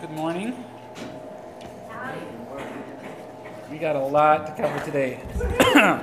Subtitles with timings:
[0.00, 0.64] Good morning.
[3.70, 5.20] We got a lot to cover today.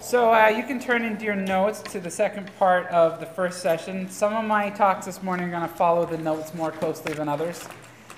[0.00, 3.60] so uh, you can turn into your notes to the second part of the first
[3.60, 4.10] session.
[4.10, 7.28] Some of my talks this morning are going to follow the notes more closely than
[7.28, 7.68] others.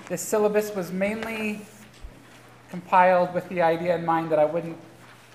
[0.09, 1.61] This syllabus was mainly
[2.71, 4.79] compiled with the idea in mind that I wouldn't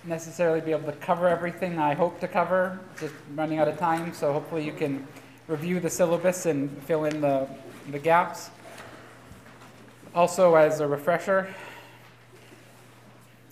[0.02, 4.12] necessarily be able to cover everything I hope to cover, just running out of time.
[4.12, 5.06] So hopefully you can
[5.50, 7.48] review the syllabus and fill in the,
[7.90, 8.50] the gaps.
[10.14, 11.52] Also, as a refresher,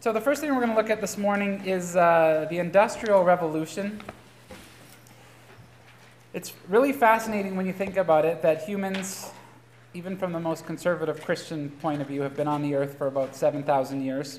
[0.01, 3.25] so the first thing we're going to look at this morning is uh, the Industrial
[3.25, 4.01] Revolution.
[6.33, 9.33] It's really fascinating when you think about it that humans,
[9.95, 13.09] even from the most conservative Christian point of view, have been on the earth for
[13.09, 14.39] about 7,000 years.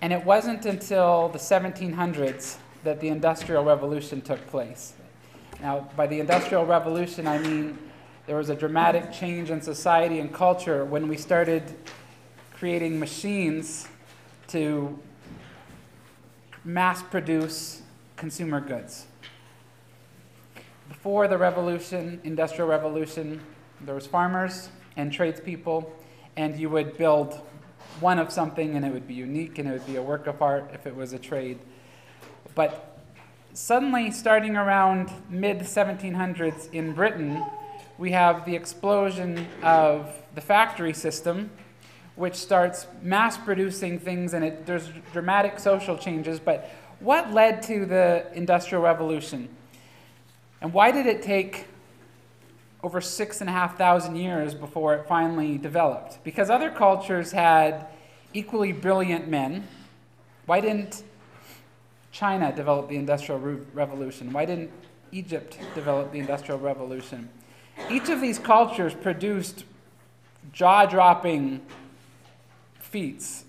[0.00, 4.92] And it wasn't until the 1700s that the Industrial Revolution took place.
[5.60, 7.78] Now, by the Industrial Revolution, I mean
[8.26, 11.62] there was a dramatic change in society and culture when we started
[12.52, 13.88] creating machines
[14.48, 14.98] to
[16.64, 17.82] mass produce
[18.16, 19.06] consumer goods.
[20.88, 23.40] Before the revolution, industrial revolution,
[23.80, 25.92] there was farmers and tradespeople,
[26.36, 27.40] and you would build
[28.00, 30.40] one of something and it would be unique and it would be a work of
[30.42, 31.58] art if it was a trade.
[32.54, 32.93] But
[33.54, 37.42] suddenly, starting around mid 1700s in Britain,
[37.96, 41.50] we have the explosion of the factory system,
[42.16, 46.40] which starts mass producing things, and it, there's dramatic social changes.
[46.40, 49.48] But what led to the Industrial Revolution?
[50.60, 51.66] And why did it take
[52.82, 56.22] over six and a half thousand years before it finally developed?
[56.24, 57.86] Because other cultures had
[58.32, 59.66] equally brilliant men.
[60.46, 61.04] Why didn't
[62.14, 63.40] China develop the Industrial
[63.74, 64.32] Revolution?
[64.32, 64.70] Why didn't
[65.10, 67.28] Egypt develop the Industrial Revolution?
[67.90, 69.64] Each of these cultures produced
[70.52, 71.60] jaw dropping
[72.78, 73.44] feats,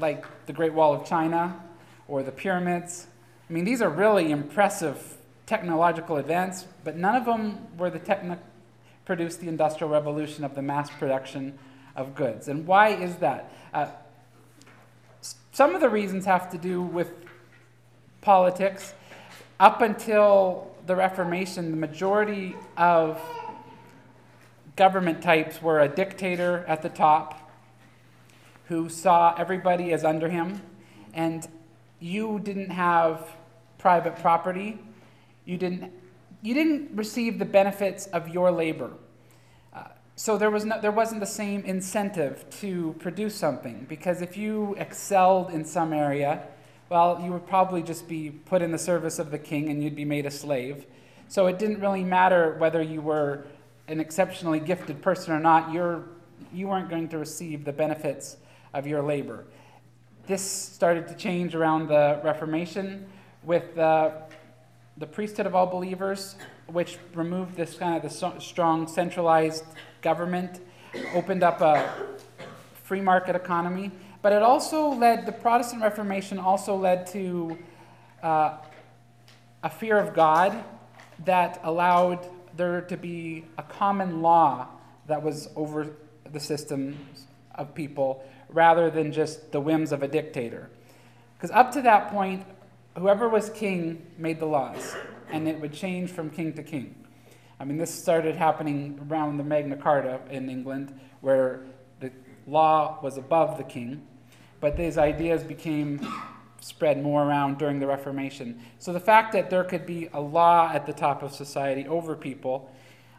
[0.00, 1.62] like the Great Wall of China
[2.08, 3.06] or the pyramids.
[3.48, 8.38] I mean, these are really impressive technological advances, but none of them were the techni-
[9.04, 11.56] produced the industrial revolution of the mass production
[11.94, 12.48] of goods.
[12.48, 13.52] And why is that?
[13.72, 13.86] Uh,
[15.52, 17.27] some of the reasons have to do with
[18.28, 18.92] politics.
[19.58, 23.18] Up until the Reformation, the majority of
[24.76, 27.50] government types were a dictator at the top
[28.66, 30.60] who saw everybody as under him,
[31.14, 31.48] and
[32.00, 33.26] you didn't have
[33.78, 34.78] private property.
[35.46, 35.90] You didn't,
[36.42, 38.90] you didn't receive the benefits of your labor.
[39.72, 39.84] Uh,
[40.16, 44.74] so there, was no, there wasn't the same incentive to produce something because if you
[44.78, 46.42] excelled in some area,
[46.88, 49.96] well, you would probably just be put in the service of the king and you'd
[49.96, 50.86] be made a slave.
[51.28, 53.44] So it didn't really matter whether you were
[53.88, 56.04] an exceptionally gifted person or not, you're,
[56.52, 58.36] you weren't going to receive the benefits
[58.74, 59.44] of your labor.
[60.26, 63.06] This started to change around the Reformation
[63.42, 64.12] with the,
[64.98, 69.64] the priesthood of all believers, which removed this kind of the strong centralized
[70.02, 70.60] government,
[71.14, 71.90] opened up a
[72.84, 73.90] free market economy.
[74.20, 77.58] But it also led, the Protestant Reformation also led to
[78.22, 78.56] uh,
[79.62, 80.64] a fear of God
[81.24, 84.68] that allowed there to be a common law
[85.06, 85.90] that was over
[86.30, 90.68] the systems of people rather than just the whims of a dictator.
[91.36, 92.44] Because up to that point,
[92.96, 94.96] whoever was king made the laws,
[95.30, 96.94] and it would change from king to king.
[97.60, 101.62] I mean, this started happening around the Magna Carta in England, where
[102.00, 102.10] the
[102.46, 104.06] law was above the king,
[104.60, 106.00] but these ideas became
[106.60, 108.60] spread more around during the Reformation.
[108.78, 112.16] So the fact that there could be a law at the top of society over
[112.16, 112.70] people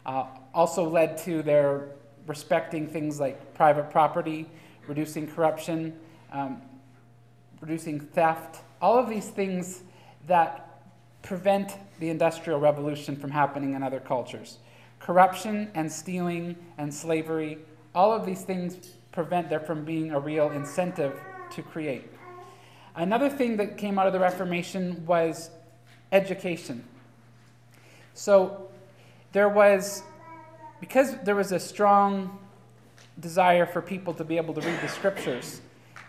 [0.04, 1.88] uh, also led to their
[2.26, 4.48] respecting things like private property,
[4.86, 5.98] reducing corruption,
[6.32, 6.62] um,
[7.60, 9.82] reducing theft, all of these things
[10.26, 10.82] that
[11.22, 14.58] prevent the Industrial Revolution from happening in other cultures.
[14.98, 17.58] Corruption and stealing and slavery,
[17.94, 21.18] all of these things prevent there from being a real incentive
[21.52, 22.06] to create.
[22.94, 25.50] Another thing that came out of the Reformation was
[26.12, 26.84] education.
[28.14, 28.68] So
[29.32, 30.02] there was,
[30.80, 32.38] because there was a strong
[33.18, 35.60] desire for people to be able to read the scriptures,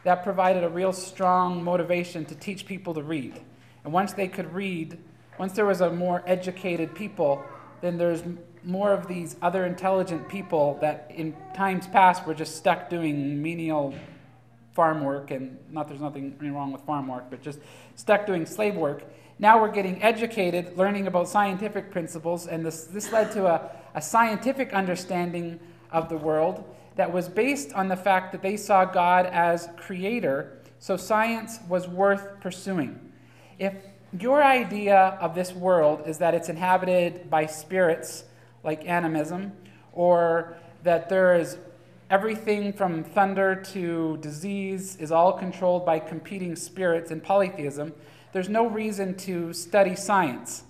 [0.04, 3.40] that provided a real strong motivation to teach people to read.
[3.84, 4.98] And once they could read,
[5.38, 7.44] once there was a more educated people,
[7.82, 8.24] then there's
[8.64, 13.94] more of these other intelligent people that in times past were just stuck doing menial
[14.74, 17.60] farm work, and not there's nothing wrong with farm work, but just
[17.96, 19.04] stuck doing slave work.
[19.40, 24.02] Now we're getting educated, learning about scientific principles, and this, this led to a, a
[24.02, 25.60] scientific understanding
[25.92, 26.64] of the world
[26.96, 31.88] that was based on the fact that they saw God as creator, so science was
[31.88, 33.12] worth pursuing.
[33.60, 33.74] If
[34.20, 38.26] your idea of this world is that it's inhabited by spirits
[38.64, 39.54] like animism,
[39.94, 41.58] or that there is
[42.12, 47.94] everything from thunder to disease is all controlled by competing spirits in polytheism,
[48.34, 50.64] there's no reason to study science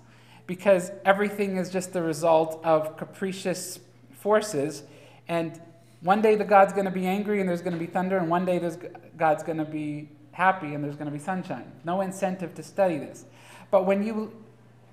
[0.46, 3.80] because everything is just the result of capricious
[4.12, 4.84] forces.
[5.26, 5.60] And
[6.00, 8.30] one day the God's going to be angry and there's going to be thunder, and
[8.30, 8.78] one day there's,
[9.16, 11.70] God's going to be happy and there's going to be sunshine.
[11.84, 13.24] No incentive to study this.
[13.72, 14.32] But when you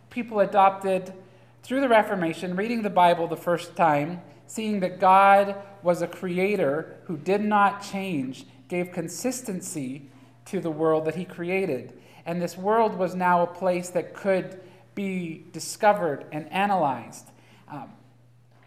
[0.10, 1.14] people adopted
[1.62, 6.98] through the Reformation, reading the Bible the first time, seeing that God was a creator
[7.06, 10.10] who did not change, gave consistency
[10.46, 11.94] to the world that he created.
[12.26, 14.60] And this world was now a place that could
[14.96, 17.28] be discovered and analyzed.
[17.70, 17.92] Um,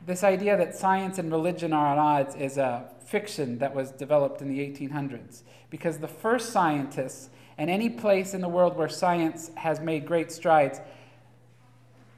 [0.06, 4.40] this idea that science and religion are at odds is a fiction that was developed
[4.40, 7.28] in the 1800s because the first scientists
[7.58, 10.81] and any place in the world where science has made great strides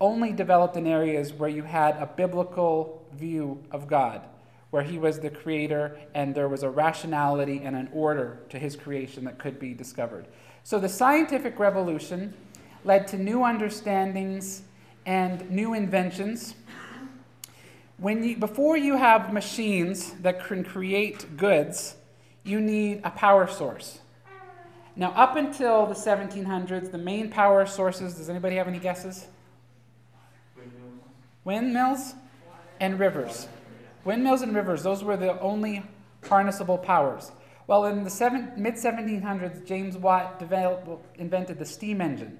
[0.00, 4.22] only developed in areas where you had a biblical view of God,
[4.70, 8.76] where he was the creator and there was a rationality and an order to his
[8.76, 10.26] creation that could be discovered.
[10.62, 12.34] So the scientific revolution
[12.84, 14.62] led to new understandings
[15.06, 16.54] and new inventions.
[17.98, 21.96] When you, before you have machines that can create goods,
[22.42, 24.00] you need a power source.
[24.96, 29.26] Now, up until the 1700s, the main power sources, does anybody have any guesses?
[30.56, 30.94] Windmills.
[31.44, 32.14] Windmills
[32.84, 33.48] and rivers.
[34.04, 35.82] Windmills and rivers, those were the only
[36.22, 37.32] harnessable powers.
[37.66, 42.38] Well, in the mid 1700s, James Watt developed, invented the steam engine.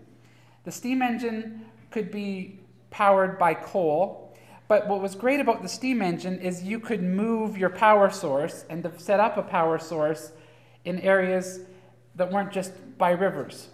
[0.64, 2.60] The steam engine could be
[2.90, 4.36] powered by coal,
[4.68, 8.66] but what was great about the steam engine is you could move your power source
[8.68, 10.32] and set up a power source
[10.84, 11.60] in areas
[12.16, 13.68] that weren't just by rivers.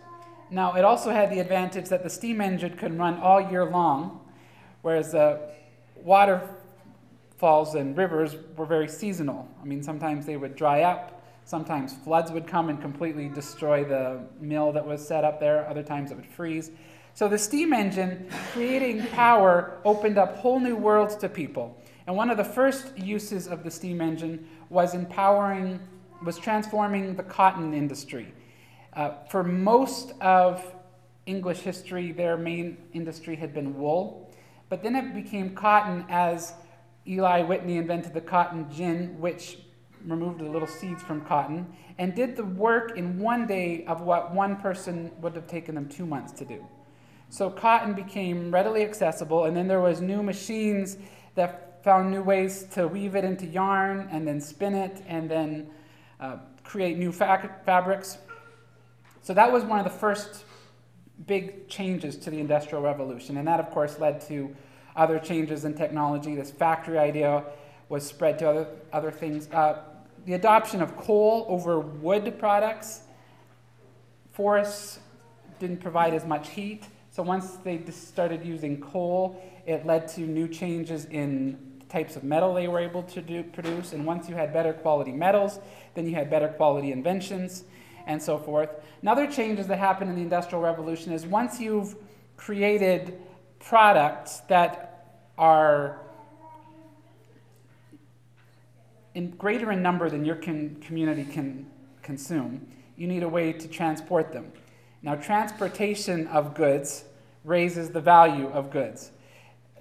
[0.50, 4.20] Now, it also had the advantage that the steam engine could run all year long,
[4.82, 5.38] whereas uh,
[6.02, 6.59] the
[7.40, 9.48] waterfalls and rivers were very seasonal.
[9.62, 14.20] I mean, sometimes they would dry up, Sometimes floods would come and completely destroy the
[14.40, 15.68] mill that was set up there.
[15.68, 16.70] Other times it would freeze.
[17.14, 21.76] So the steam engine, creating power, opened up whole new worlds to people.
[22.06, 25.80] And one of the first uses of the steam engine was empowering,
[26.24, 28.32] was transforming the cotton industry.
[28.92, 30.62] Uh, for most of
[31.26, 34.30] English history, their main industry had been wool.
[34.68, 36.52] But then it became cotton as
[37.06, 39.58] Eli Whitney invented the cotton gin, which
[40.04, 41.66] removed the little seeds from cotton,
[41.98, 45.88] and did the work in one day of what one person would have taken them
[45.88, 46.66] two months to do.
[47.28, 50.96] So cotton became readily accessible, and then there was new machines
[51.34, 55.70] that found new ways to weave it into yarn and then spin it and then
[56.18, 58.18] uh, create new fa- fabrics.
[59.22, 60.44] So that was one of the first
[61.26, 64.54] big changes to the Industrial Revolution, and that, of course, led to
[64.96, 66.34] other changes in technology.
[66.34, 67.44] This factory idea
[67.88, 69.48] was spread to other, other things.
[69.50, 69.82] Uh,
[70.26, 73.02] the adoption of coal over wood products.
[74.32, 75.00] Forests
[75.58, 80.48] didn't provide as much heat, so once they started using coal, it led to new
[80.48, 81.58] changes in
[81.88, 83.92] types of metal they were able to do, produce.
[83.92, 85.58] And once you had better quality metals,
[85.94, 87.64] then you had better quality inventions
[88.06, 88.70] and so forth.
[89.02, 91.96] Another changes that happened in the Industrial Revolution is once you've
[92.36, 93.20] created
[93.60, 95.06] products that
[95.38, 96.00] are
[99.14, 101.66] in greater in number than your community can
[102.02, 104.52] consume, you need a way to transport them.
[105.02, 107.04] Now, transportation of goods
[107.44, 109.12] raises the value of goods.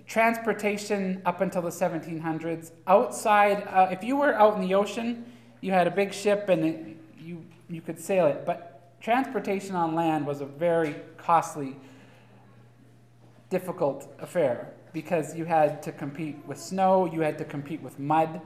[0.08, 5.26] Transportation up until the 1700s, outside, uh, if you were out in the ocean,
[5.62, 8.46] you had a big ship and it, you, you could sail it.
[8.46, 11.76] But transportation on land was a very costly,
[13.50, 18.42] difficult affair because you had to compete with snow, you had to compete with mud,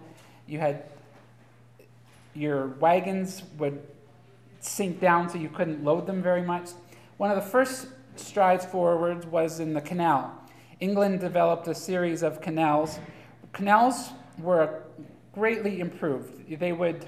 [0.48, 0.86] you had
[2.36, 3.86] your wagons would
[4.60, 6.72] sink down so you couldn't load them very much.
[7.18, 10.34] One of the first strides forward was in the canal.
[10.80, 13.00] England developed a series of canals.
[13.52, 14.84] Canals were
[15.34, 16.60] greatly improved.
[16.60, 17.08] They would,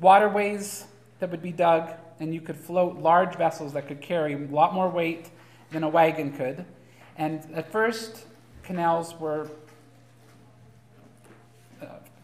[0.00, 0.86] waterways
[1.20, 4.74] that would be dug, and you could float large vessels that could carry a lot
[4.74, 5.30] more weight
[5.70, 6.64] than a wagon could.
[7.16, 8.26] And at first,
[8.62, 9.48] canals were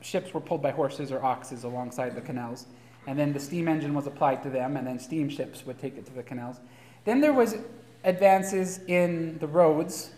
[0.03, 2.67] ships were pulled by horses or oxes alongside the canals.
[3.07, 6.07] And then the steam engine was applied to them, and then steamships would take it
[6.07, 6.61] to the canals.
[7.05, 7.57] Then there was
[8.05, 10.11] advances in the roads.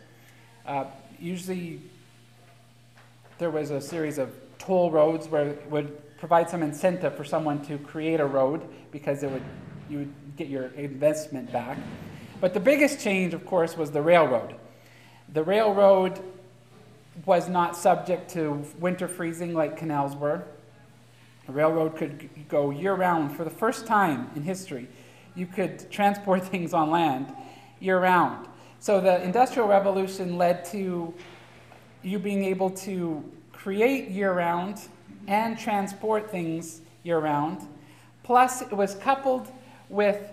[0.66, 0.84] Uh,
[1.18, 1.80] usually
[3.38, 7.62] there was a series of toll roads where it would provide some incentive for someone
[7.66, 9.42] to create a road because it would,
[9.88, 11.78] you would get your investment back.
[12.40, 14.54] But the biggest change, of course, was the railroad.
[15.32, 16.20] The railroad
[17.24, 20.44] was not subject to winter freezing like canals were.
[21.46, 24.88] The railroad could go year round for the first time in history.
[25.34, 27.34] You could transport things on land
[27.80, 28.48] year round.
[28.80, 31.14] So the Industrial Revolution led to
[32.02, 34.78] you being able to create year round
[35.26, 37.66] and transport things year round.
[38.22, 39.48] Plus, it was coupled
[39.88, 40.32] with,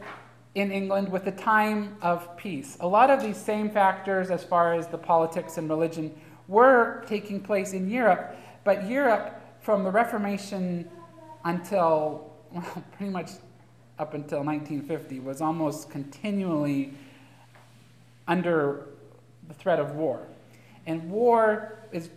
[0.55, 2.77] in England, with the time of peace.
[2.81, 6.13] A lot of these same factors, as far as the politics and religion,
[6.47, 10.89] were taking place in Europe, but Europe, from the Reformation
[11.45, 13.31] until, well, pretty much
[13.99, 16.93] up until 1950, was almost continually
[18.27, 18.87] under
[19.47, 20.27] the threat of war.
[20.85, 22.09] And war is,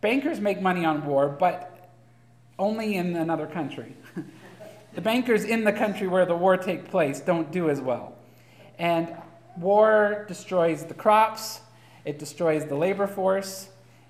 [0.00, 1.90] bankers make money on war, but
[2.58, 3.94] only in another country.
[4.94, 8.16] the bankers in the country where the war takes place don't do as well.
[8.78, 9.14] And
[9.56, 11.60] war destroys the crops,
[12.04, 13.68] it destroys the labor force,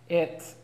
[0.08, 0.54] it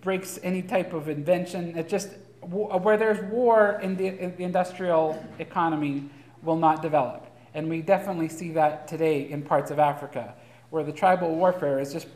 [0.00, 1.76] breaks any type of invention.
[1.76, 6.08] It just, where there's war in the, in the industrial economy,
[6.42, 7.26] will not develop.
[7.52, 10.34] And we definitely see that today in parts of Africa,
[10.70, 12.06] where the tribal warfare is just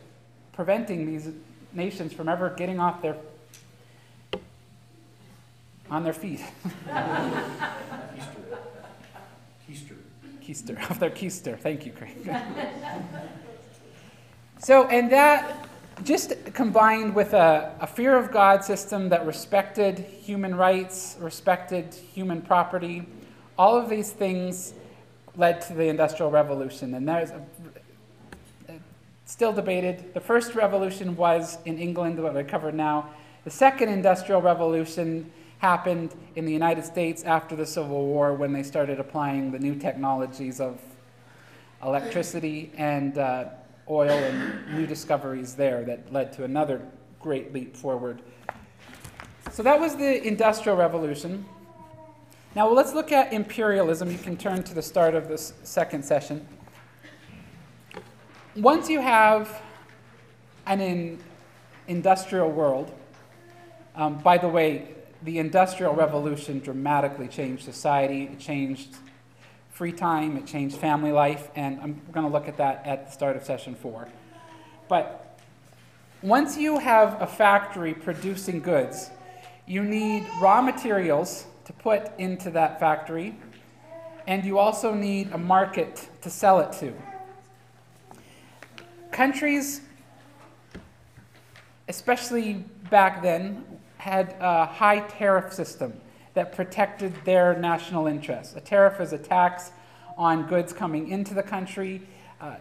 [0.52, 1.30] preventing these
[1.72, 3.16] nations from ever getting off their
[5.94, 6.40] on their feet.
[9.68, 9.96] Keister.
[10.42, 11.56] Keister, off their keister.
[11.56, 12.16] Thank you, Craig.
[14.58, 15.68] so, and that
[16.02, 22.42] just combined with a, a, fear of God system that respected human rights, respected human
[22.42, 23.06] property,
[23.56, 24.74] all of these things
[25.36, 26.94] led to the Industrial Revolution.
[26.94, 27.36] And there's a,
[28.68, 28.72] uh,
[29.26, 30.12] still debated.
[30.12, 33.10] The first revolution was in England, what I covered now.
[33.44, 35.30] The second Industrial Revolution
[35.64, 39.74] happened in the United States after the Civil War when they started applying the new
[39.74, 40.78] technologies of
[41.82, 43.46] electricity and uh,
[43.88, 46.82] oil and new discoveries there that led to another
[47.18, 48.20] great leap forward.
[49.52, 51.46] So that was the Industrial Revolution.
[52.54, 54.10] Now let's look at imperialism.
[54.10, 56.46] You can turn to the start of this second session.
[58.54, 59.62] Once you have
[60.66, 61.18] an in
[61.88, 62.92] industrial world,
[63.96, 64.94] um, by the way,
[65.24, 68.24] the Industrial Revolution dramatically changed society.
[68.24, 68.94] It changed
[69.70, 73.12] free time, it changed family life, and I'm going to look at that at the
[73.12, 74.06] start of session four.
[74.86, 75.40] But
[76.22, 79.10] once you have a factory producing goods,
[79.66, 83.34] you need raw materials to put into that factory,
[84.26, 86.92] and you also need a market to sell it to.
[89.10, 89.80] Countries,
[91.88, 93.64] especially back then,
[94.04, 95.98] had a high tariff system
[96.34, 98.54] that protected their national interests.
[98.54, 99.70] A tariff is a tax
[100.18, 102.02] on goods coming into the country.
[102.38, 102.56] Uh,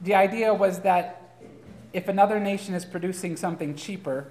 [0.00, 1.20] the idea was that
[1.92, 4.28] if another nation is producing something cheaper,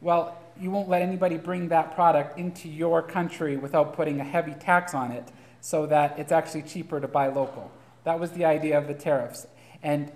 [0.00, 4.54] well, you won't let anybody bring that product into your country without putting a heavy
[4.54, 7.72] tax on it so that it's actually cheaper to buy local.
[8.04, 9.48] That was the idea of the tariffs.
[9.82, 10.12] And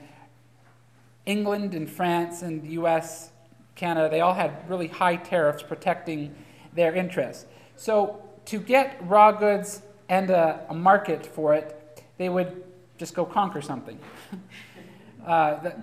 [1.26, 3.32] England and France and the US,
[3.78, 6.34] Canada, they all had really high tariffs protecting
[6.74, 7.46] their interests.
[7.76, 12.64] So to get raw goods and a, a market for it, they would
[12.98, 13.98] just go conquer something.
[15.26, 15.76] uh, the,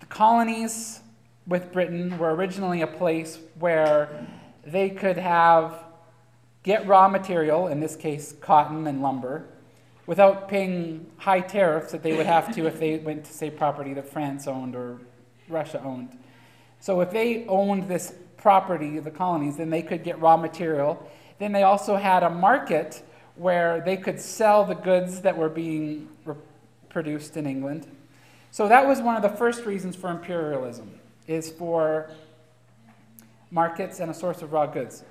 [0.00, 1.00] the colonies
[1.46, 4.26] with Britain were originally a place where
[4.64, 5.84] they could have
[6.62, 9.44] get raw material, in this case cotton and lumber,
[10.06, 13.92] without paying high tariffs that they would have to if they went to say property
[13.92, 14.98] that France owned or
[15.48, 16.16] Russia owned.
[16.84, 21.10] So if they owned this property, the colonies, then they could get raw material.
[21.38, 23.02] Then they also had a market
[23.36, 26.10] where they could sell the goods that were being
[26.90, 27.86] produced in England.
[28.50, 32.10] So that was one of the first reasons for imperialism is for
[33.50, 35.04] markets and a source of raw goods.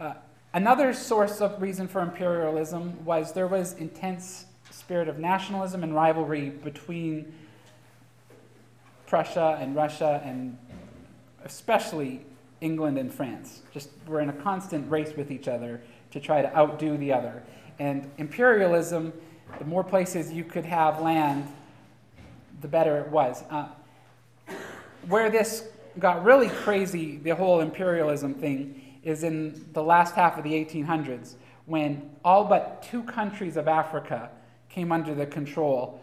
[0.00, 0.14] Uh,
[0.54, 6.48] another source of reason for imperialism was there was intense spirit of nationalism and rivalry
[6.48, 7.30] between
[9.06, 10.56] Prussia and Russia and
[11.44, 12.24] especially
[12.60, 13.62] England and France.
[13.72, 17.42] Just we're in a constant race with each other to try to outdo the other.
[17.78, 19.12] And imperialism,
[19.58, 21.46] the more places you could have land,
[22.60, 23.42] the better it was.
[23.50, 23.68] Uh,
[25.08, 30.44] where this got really crazy, the whole imperialism thing, is in the last half of
[30.44, 31.34] the 1800s,
[31.66, 34.30] when all but two countries of Africa
[34.68, 36.00] came under the control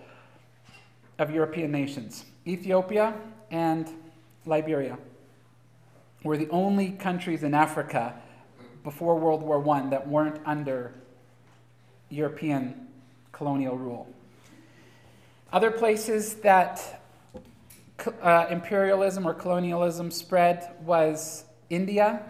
[1.18, 3.14] of European nations Ethiopia
[3.52, 3.90] and
[4.46, 4.98] Liberia
[6.24, 8.16] were the only countries in Africa
[8.84, 10.94] before World War I that weren't under
[12.10, 12.88] European
[13.32, 14.08] colonial rule.
[15.52, 17.02] Other places that
[18.22, 22.24] uh, imperialism or colonialism spread was India.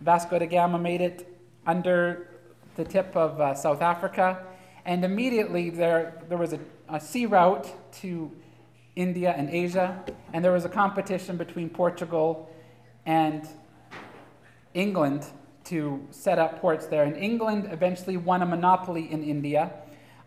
[0.00, 2.28] Vasco da Gama made it under
[2.76, 4.44] the tip of uh, South Africa,
[4.84, 7.66] and immediately there, there was a, a sea route
[8.00, 8.30] to
[8.94, 12.50] India and Asia, and there was a competition between Portugal
[13.06, 13.48] and
[14.74, 15.24] England
[15.64, 17.04] to set up ports there.
[17.04, 19.72] And England eventually won a monopoly in India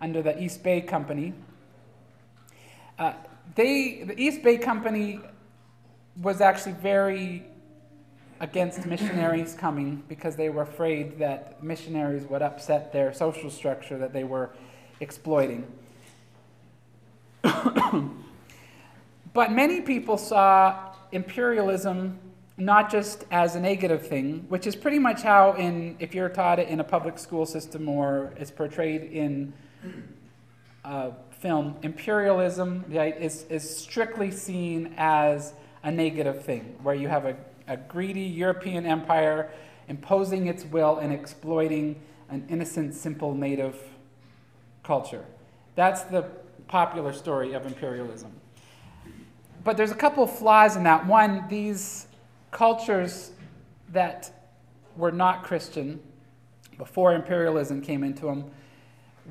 [0.01, 1.33] under the East Bay Company.
[2.97, 3.13] Uh,
[3.55, 5.19] they, the East Bay Company
[6.21, 7.45] was actually very
[8.41, 14.13] against missionaries coming because they were afraid that missionaries would upset their social structure that
[14.13, 14.49] they were
[15.01, 15.67] exploiting.
[19.33, 22.17] but many people saw imperialism
[22.59, 26.59] not just as a negative thing, which is pretty much how, in if you're taught
[26.59, 29.53] it in a public school system or it's portrayed in
[30.83, 37.25] uh, film, imperialism right, is, is strictly seen as a negative thing, where you have
[37.25, 37.35] a,
[37.67, 39.49] a greedy European empire
[39.87, 41.95] imposing its will and exploiting
[42.29, 43.81] an innocent, simple native
[44.83, 45.23] culture.
[45.75, 46.23] That's the
[46.67, 48.31] popular story of imperialism.
[49.63, 51.05] But there's a couple of flaws in that.
[51.07, 52.07] One, these
[52.51, 53.31] cultures
[53.91, 54.31] that
[54.95, 55.99] were not Christian
[56.77, 58.49] before imperialism came into them,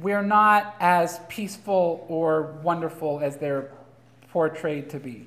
[0.00, 3.72] we're not as peaceful or wonderful as they're
[4.30, 5.26] portrayed to be.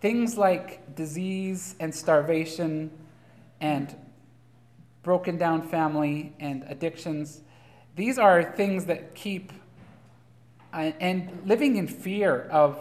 [0.00, 2.90] Things like disease and starvation
[3.60, 3.94] and
[5.02, 7.40] broken down family and addictions,
[7.94, 9.52] these are things that keep,
[10.72, 12.78] uh, and living in fear of,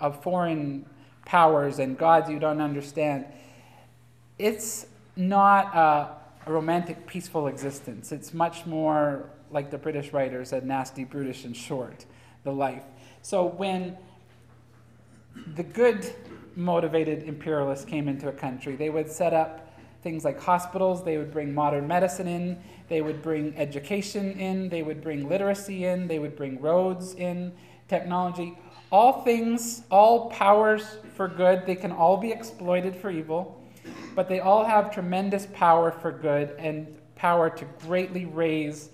[0.00, 0.86] of foreign
[1.24, 3.26] powers and gods you don't understand.
[4.38, 6.16] It's not a,
[6.50, 8.12] romantic, peaceful existence.
[8.12, 12.04] It's much more like the British writer said, nasty, brutish, and short,
[12.44, 12.84] the life.
[13.22, 13.96] So when
[15.56, 16.14] the good
[16.54, 21.32] motivated imperialists came into a country, they would set up things like hospitals, they would
[21.32, 22.56] bring modern medicine in,
[22.88, 27.52] they would bring education in, they would bring literacy in, they would bring roads in,
[27.88, 28.56] technology.
[28.92, 33.60] All things, all powers for good, they can all be exploited for evil,
[34.14, 38.90] but they all have tremendous power for good and power to greatly raise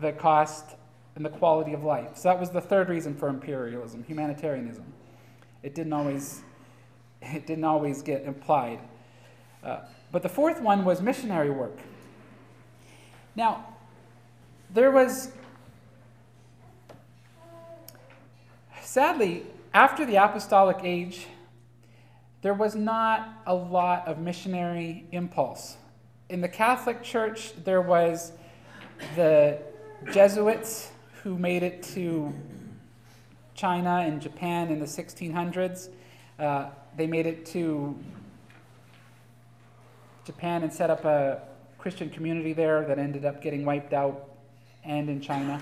[0.00, 0.76] the cost
[1.16, 2.16] and the quality of life.
[2.16, 4.84] So that was the third reason for imperialism, humanitarianism.
[5.62, 6.42] It didn't always,
[7.22, 8.80] it didn't always get implied.
[9.62, 9.80] Uh,
[10.12, 11.78] but the fourth one was missionary work.
[13.36, 13.66] Now,
[14.72, 15.32] there was
[18.90, 21.28] Sadly, after the apostolic age,
[22.42, 25.76] there was not a lot of missionary impulse.
[26.28, 28.32] In the Catholic Church, there was
[29.14, 29.58] the
[30.12, 30.90] Jesuits
[31.22, 32.32] who made it to
[33.54, 35.90] China and Japan in the 1600s.
[36.38, 37.98] Uh, they made it to
[40.24, 41.42] Japan and set up a
[41.76, 44.28] Christian community there that ended up getting wiped out,
[44.84, 45.60] and in China.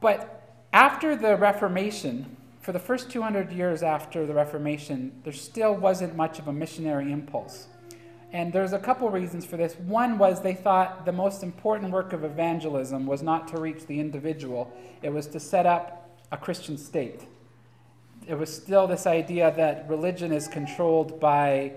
[0.00, 2.36] But after the Reformation,
[2.70, 7.10] for the first 200 years after the Reformation, there still wasn't much of a missionary
[7.10, 7.66] impulse.
[8.32, 9.74] And there's a couple reasons for this.
[9.74, 13.98] One was they thought the most important work of evangelism was not to reach the
[13.98, 17.22] individual, it was to set up a Christian state.
[18.28, 21.72] It was still this idea that religion is controlled by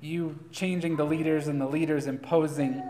[0.00, 2.82] you changing the leaders and the leaders imposing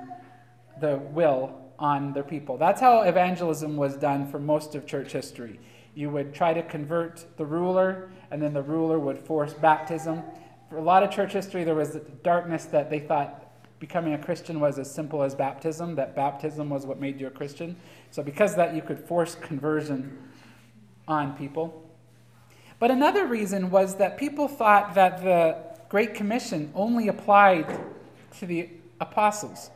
[0.81, 2.57] the will on their people.
[2.57, 5.61] That's how evangelism was done for most of church history.
[5.94, 10.22] You would try to convert the ruler, and then the ruler would force baptism.
[10.70, 13.42] For a lot of church history, there was darkness that they thought
[13.83, 17.31] becoming a Christian was as simple as baptism, that baptism was what made you a
[17.31, 17.74] Christian.
[18.12, 20.16] So, because that, you could force conversion
[21.09, 21.90] on people.
[22.78, 25.57] But another reason was that people thought that the
[25.88, 27.78] Great Commission only applied
[28.38, 29.70] to the apostles.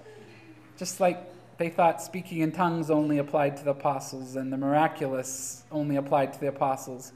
[0.79, 1.19] Just like
[1.59, 6.33] they thought speaking in tongues only applied to the apostles and the miraculous only applied
[6.35, 7.13] to the apostles.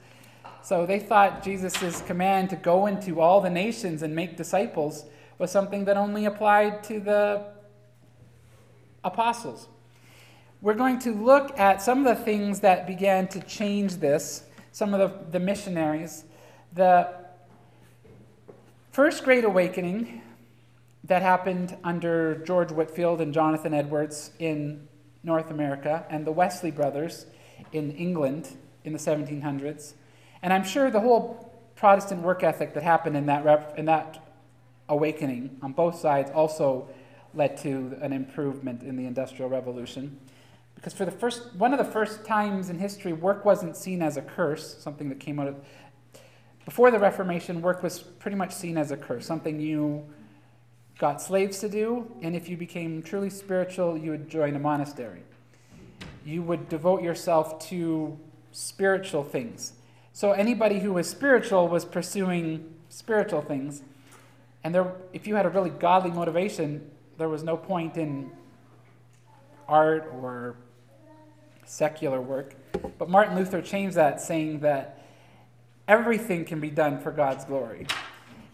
[0.62, 5.04] So they thought Jesus' command to go into all the nations and make disciples
[5.38, 7.44] was something that only applied to the
[9.04, 9.68] apostles.
[10.62, 14.92] We're going to look at some of the things that began to change this, some
[14.92, 16.24] of the, the missionaries.
[16.74, 17.08] The
[18.92, 20.20] First Great Awakening
[21.10, 24.86] that happened under George Whitefield and Jonathan Edwards in
[25.24, 27.26] North America, and the Wesley brothers
[27.72, 29.94] in England in the 1700s.
[30.40, 34.24] And I'm sure the whole Protestant work ethic that happened in that, rep, in that
[34.88, 36.88] awakening on both sides also
[37.34, 40.16] led to an improvement in the Industrial Revolution.
[40.76, 44.16] Because for the first, one of the first times in history, work wasn't seen as
[44.16, 45.56] a curse, something that came out of.
[46.64, 50.06] Before the Reformation, work was pretty much seen as a curse, something you
[51.00, 55.22] got slaves to do, and if you became truly spiritual, you would join a monastery.
[56.26, 58.18] You would devote yourself to
[58.52, 59.72] spiritual things.
[60.12, 63.82] So anybody who was spiritual was pursuing spiritual things.
[64.62, 68.30] And there, if you had a really godly motivation, there was no point in
[69.66, 70.56] art or
[71.64, 72.54] secular work.
[72.98, 75.02] But Martin Luther changed that, saying that
[75.88, 77.86] everything can be done for God's glory.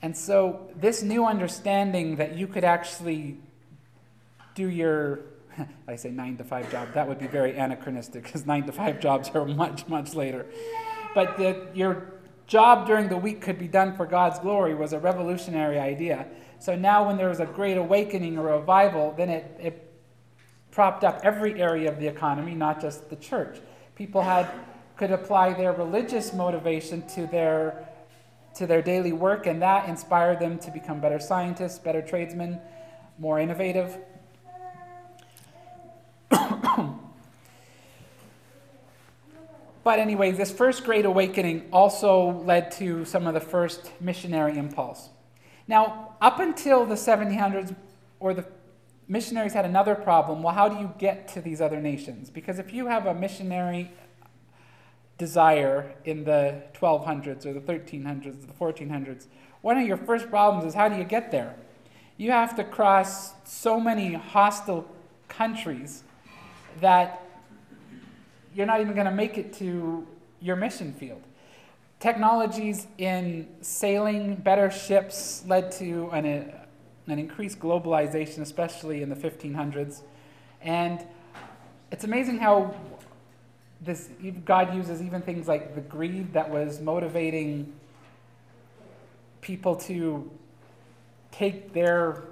[0.02, 3.38] And so, this new understanding that you could actually
[4.54, 5.20] do your,
[5.88, 9.00] I say nine to five job, that would be very anachronistic because nine to five
[9.00, 10.46] jobs are much, much later.
[11.14, 12.14] But that your
[12.46, 16.26] job during the week could be done for God's glory was a revolutionary idea.
[16.58, 19.92] So now, when there was a great awakening or revival, then it, it
[20.70, 23.58] propped up every area of the economy, not just the church.
[23.94, 24.50] People had
[24.96, 27.85] could apply their religious motivation to their
[28.56, 32.60] to their daily work, and that inspired them to become better scientists, better tradesmen,
[33.18, 33.96] more innovative.
[39.84, 45.08] but anyway, this first Great Awakening also led to some of the first missionary impulse.
[45.68, 47.74] Now, up until the 1700s,
[48.20, 48.46] or the
[49.08, 50.42] missionaries had another problem.
[50.42, 52.30] Well, how do you get to these other nations?
[52.30, 53.90] Because if you have a missionary
[55.18, 59.26] desire in the 1200s or the 1300s, or the 1400s,
[59.62, 61.56] one of your first problems is how do you get there?
[62.18, 64.86] You have to cross so many hostile
[65.28, 66.02] countries
[66.80, 67.22] that
[68.54, 70.06] you're not even going to make it to
[70.40, 71.22] your mission field.
[72.00, 76.64] Technologies in sailing, better ships led to an, uh,
[77.06, 80.02] an increased globalization, especially in the 1500s.
[80.60, 81.06] And
[81.90, 82.74] it's amazing how
[83.86, 84.10] this
[84.44, 87.72] God uses even things like the greed that was motivating
[89.40, 90.28] people to
[91.30, 92.24] take their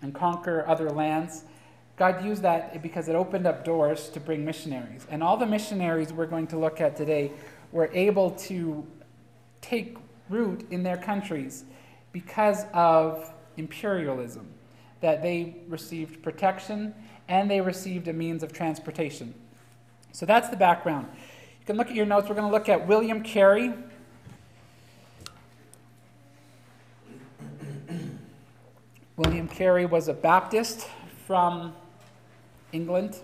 [0.00, 1.44] and conquer other lands.
[1.96, 5.06] God used that because it opened up doors to bring missionaries.
[5.10, 7.30] And all the missionaries we're going to look at today
[7.70, 8.84] were able to
[9.60, 9.96] take
[10.28, 11.64] root in their countries
[12.10, 14.46] because of imperialism,
[15.00, 16.94] that they received protection
[17.28, 19.34] and they received a means of transportation.
[20.12, 21.08] So that's the background.
[21.60, 22.28] You can look at your notes.
[22.28, 23.72] We're going to look at William Carey.
[29.16, 30.88] William Carey was a Baptist
[31.26, 31.74] from
[32.72, 33.18] England.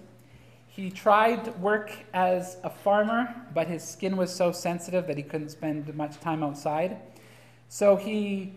[0.68, 5.48] He tried work as a farmer, but his skin was so sensitive that he couldn't
[5.48, 6.98] spend much time outside.
[7.68, 8.53] So he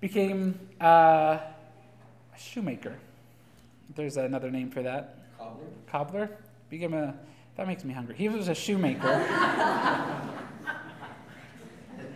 [0.00, 2.96] became uh, a shoemaker.
[3.96, 5.16] There's another name for that.
[5.38, 5.66] Cobbler?
[5.90, 6.30] Cobbler?
[6.68, 7.14] Became a,
[7.60, 8.14] that makes me hungry.
[8.16, 9.06] He was a shoemaker.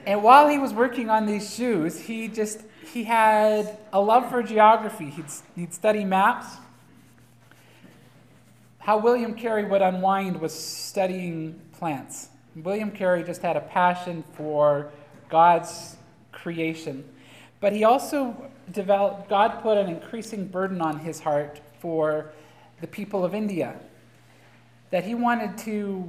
[0.06, 2.62] and while he was working on these shoes, he just,
[2.94, 5.10] he had a love for geography.
[5.10, 6.46] He'd, he'd study maps.
[8.78, 12.30] How William Carey would unwind was studying plants.
[12.56, 14.90] William Carey just had a passion for
[15.28, 15.98] God's
[16.32, 17.04] creation.
[17.60, 22.32] But he also developed, God put an increasing burden on his heart for
[22.80, 23.78] the people of India.
[24.94, 26.08] That he wanted to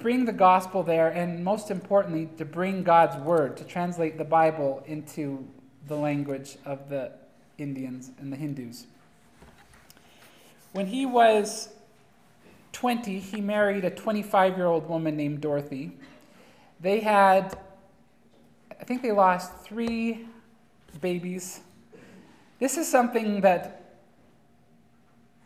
[0.00, 4.82] bring the gospel there, and most importantly, to bring God's word, to translate the Bible
[4.86, 5.46] into
[5.86, 7.12] the language of the
[7.56, 8.88] Indians and the Hindus.
[10.72, 11.68] When he was
[12.72, 15.92] 20, he married a 25 year old woman named Dorothy.
[16.80, 17.56] They had,
[18.72, 20.26] I think they lost three
[21.00, 21.60] babies.
[22.58, 23.87] This is something that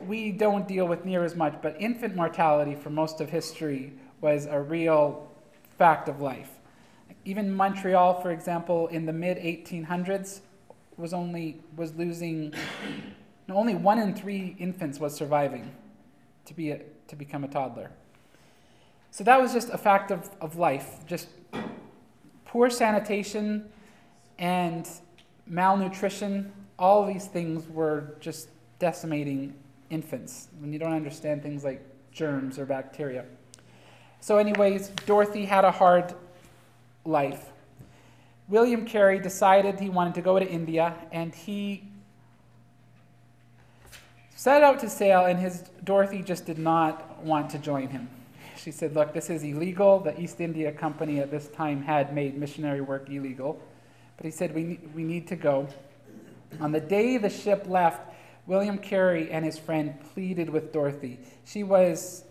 [0.06, 4.46] we don't deal with near as much, but infant mortality for most of history was
[4.46, 5.28] a real
[5.78, 6.50] fact of life.
[7.24, 10.40] Even Montreal, for example, in the mid 1800s,
[10.96, 12.54] was only was losing.
[13.50, 15.70] only one in three infants was surviving
[16.46, 17.90] to be a, to become a toddler.
[19.10, 21.00] So that was just a fact of, of life.
[21.06, 21.28] Just
[22.46, 23.68] poor sanitation
[24.38, 24.88] and
[25.46, 29.54] malnutrition, all these things were just decimating
[29.92, 33.24] infants when you don't understand things like germs or bacteria.
[34.20, 36.14] So, anyways, Dorothy had a hard
[37.04, 37.50] life.
[38.48, 41.84] William Carey decided he wanted to go to India, and he
[44.34, 48.08] set out to sail, and his Dorothy just did not want to join him.
[48.56, 49.98] She said, Look, this is illegal.
[49.98, 53.60] The East India Company at this time had made missionary work illegal.
[54.16, 55.66] But he said, We, we need to go.
[56.60, 58.11] On the day the ship left,
[58.46, 61.20] William Carey and his friend pleaded with Dorothy.
[61.44, 62.24] She was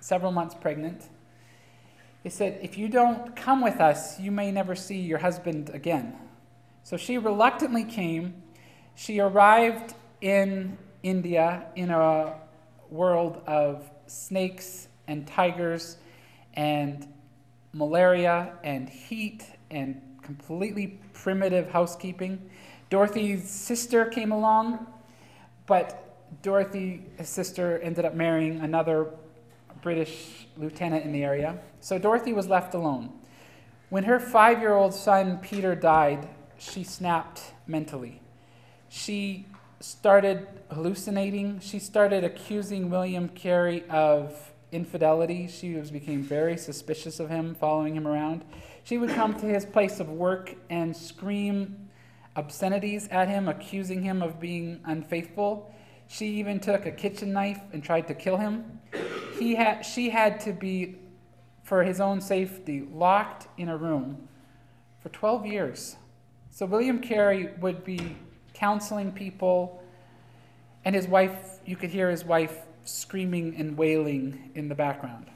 [0.00, 1.02] several months pregnant.
[2.22, 6.16] They said, If you don't come with us, you may never see your husband again.
[6.82, 8.42] So she reluctantly came.
[8.94, 12.34] She arrived in India in a
[12.90, 15.98] world of snakes and tigers
[16.54, 17.06] and
[17.72, 22.50] malaria and heat and completely primitive housekeeping.
[22.90, 24.86] Dorothy's sister came along,
[25.66, 26.02] but
[26.42, 29.08] Dorothy's sister ended up marrying another
[29.82, 31.58] British lieutenant in the area.
[31.80, 33.12] So Dorothy was left alone.
[33.88, 38.20] When her five year old son Peter died, she snapped mentally.
[38.88, 39.46] She
[39.80, 41.60] started hallucinating.
[41.60, 45.46] She started accusing William Carey of infidelity.
[45.46, 48.44] She was, became very suspicious of him, following him around.
[48.84, 51.85] She would come to his place of work and scream
[52.36, 55.74] obscenities at him, accusing him of being unfaithful.
[56.06, 58.80] She even took a kitchen knife and tried to kill him.
[59.38, 60.96] He had, she had to be,
[61.62, 64.28] for his own safety, locked in a room
[65.00, 65.96] for 12 years.
[66.50, 68.16] So William Carey would be
[68.54, 69.82] counseling people,
[70.84, 75.26] and his wife, you could hear his wife screaming and wailing in the background.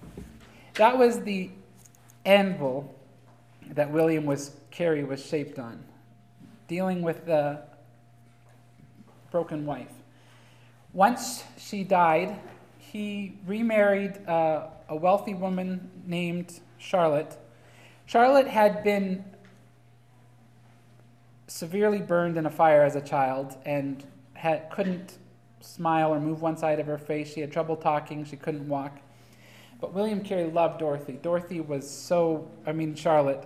[0.75, 1.51] That was the
[2.25, 2.95] anvil
[3.71, 5.85] that William was Carey was shaped on,
[6.71, 7.61] dealing with the
[9.33, 9.93] broken wife.
[10.93, 12.39] Once she died,
[12.79, 17.37] he remarried uh, a wealthy woman named Charlotte.
[18.07, 19.25] Charlotte had been
[21.49, 24.05] severely burned in a fire as a child and
[24.35, 25.19] had, couldn't
[25.61, 27.33] smile or move one side of her face.
[27.33, 28.25] She had trouble talking.
[28.25, 29.01] She couldn't walk.
[29.81, 31.19] But William Carey loved Dorothy.
[31.21, 33.45] Dorothy was so, I mean, Charlotte,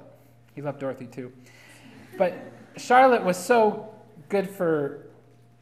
[0.55, 1.33] he loved Dorothy too.
[2.19, 2.35] But
[2.77, 3.89] Charlotte was so
[4.29, 5.07] good for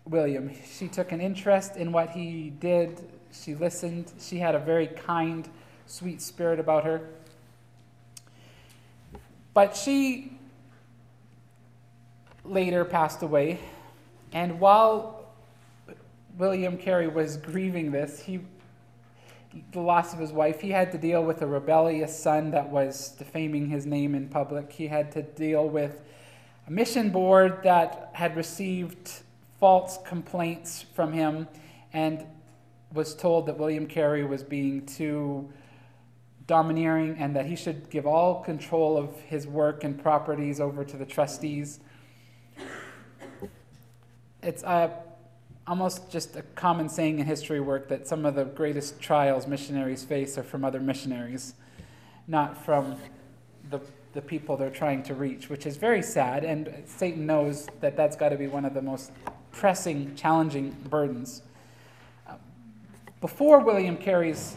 [0.07, 0.51] William.
[0.65, 3.09] She took an interest in what he did.
[3.33, 4.13] She listened.
[4.21, 5.49] She had a very kind,
[5.87, 7.09] sweet spirit about her.
[9.55, 10.33] But she
[12.45, 13.61] later passed away.
[14.33, 15.27] And while
[16.39, 18.41] William Carey was grieving this, he,
[19.73, 23.11] the loss of his wife, he had to deal with a rebellious son that was
[23.11, 24.73] defaming his name in public.
[24.73, 26.01] He had to deal with
[26.67, 29.11] a mission board that had received
[29.59, 31.49] false complaints from him
[31.93, 32.25] and
[32.93, 35.51] was told that William Carey was being too
[36.47, 40.97] domineering and that he should give all control of his work and properties over to
[40.97, 41.81] the trustees.
[44.43, 44.91] It's uh,
[45.67, 50.05] almost just a common saying in history work that some of the greatest trials missionaries
[50.05, 51.55] face are from other missionaries,
[52.27, 52.97] not from
[53.71, 53.81] the,
[54.13, 56.45] the people they're trying to reach, which is very sad.
[56.45, 59.11] And Satan knows that that's got to be one of the most
[59.53, 61.43] pressing, challenging burdens.
[63.21, 64.57] Before William Carey's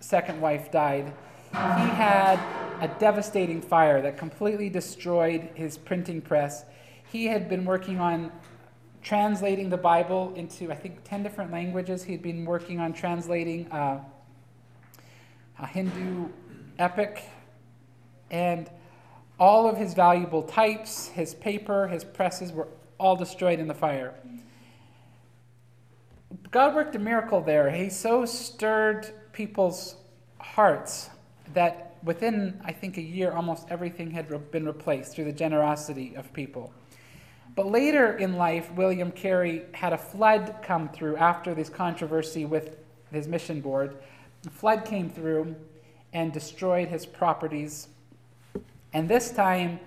[0.00, 1.12] second wife died,
[1.50, 2.38] he had
[2.80, 6.64] a devastating fire that completely destroyed his printing press.
[7.10, 8.32] He had been working on
[9.02, 12.02] translating the Bible into, I think, 10 different languages.
[12.02, 14.00] He had been working on translating uh,
[15.58, 16.28] a Hindu
[16.78, 17.22] epic.
[18.30, 18.68] And
[19.38, 22.68] all of his valuable types, his paper, his presses were
[22.98, 24.14] all destroyed in the fire.
[26.50, 27.70] God worked a miracle there.
[27.70, 29.96] He so stirred people's
[30.38, 31.10] hearts
[31.52, 36.32] that within, I think, a year, almost everything had been replaced through the generosity of
[36.32, 36.72] people.
[37.54, 42.76] But later in life, William Carey had a flood come through after this controversy with
[43.12, 43.96] his mission board.
[44.46, 45.56] A flood came through
[46.12, 47.88] and destroyed his properties.
[48.92, 49.80] And this time,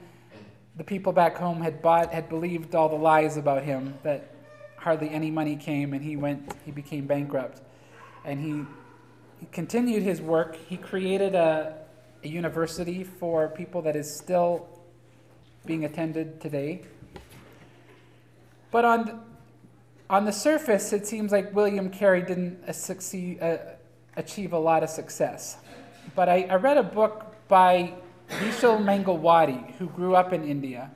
[0.76, 4.34] the people back home had bought, had believed all the lies about him that
[4.78, 7.62] hardly any money came, and he went, he became bankrupt.
[8.24, 8.66] And he,
[9.40, 10.56] he continued his work.
[10.56, 11.76] He created a,
[12.24, 14.70] a university for people that is still
[15.66, 16.84] being attended today.
[18.72, 19.20] But on the,
[20.10, 23.58] on the surface, it seems like William Carey didn't uh, succeed, uh,
[24.16, 25.58] achieve a lot of success.
[26.16, 27.94] But I, I read a book by
[28.30, 30.92] Vishal Mangalwadi, who grew up in India.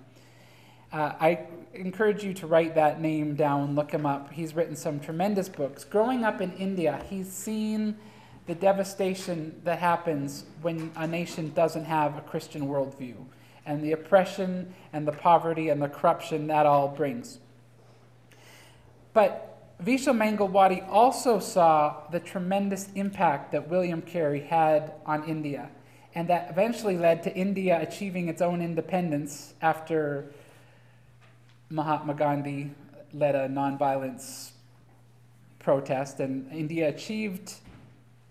[0.92, 1.40] Uh, I
[1.74, 4.32] encourage you to write that name down, look him up.
[4.32, 5.84] He's written some tremendous books.
[5.84, 7.98] Growing up in India, he's seen
[8.46, 13.16] the devastation that happens when a nation doesn't have a Christian worldview.
[13.66, 17.40] and the oppression and the poverty and the corruption that all brings.
[19.14, 25.70] But Vishal Mangalwadi also saw the tremendous impact that William Carey had on India,
[26.16, 30.32] and that eventually led to India achieving its own independence after
[31.70, 32.72] Mahatma Gandhi
[33.14, 34.52] led a nonviolence
[35.60, 37.56] protest, and India achieved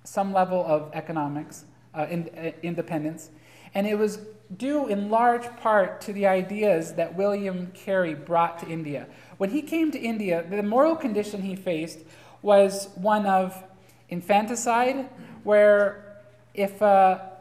[0.04, 1.64] some level of economics
[1.94, 3.30] uh, in, uh, independence.
[3.74, 4.18] And it was
[4.56, 9.06] due in large part to the ideas that William Carey brought to India.
[9.38, 12.00] When he came to India, the moral condition he faced
[12.42, 13.62] was one of
[14.08, 15.08] infanticide,
[15.42, 16.20] where
[16.54, 17.31] if a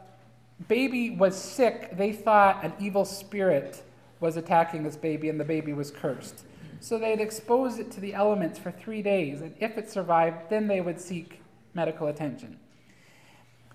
[0.68, 3.82] baby was sick, they thought an evil spirit
[4.20, 6.44] was attacking this baby and the baby was cursed.
[6.80, 10.66] So they'd expose it to the elements for three days, and if it survived, then
[10.66, 11.40] they would seek
[11.74, 12.58] medical attention.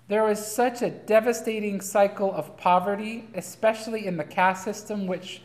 [0.08, 5.42] There was such a devastating cycle of poverty, especially in the caste system, which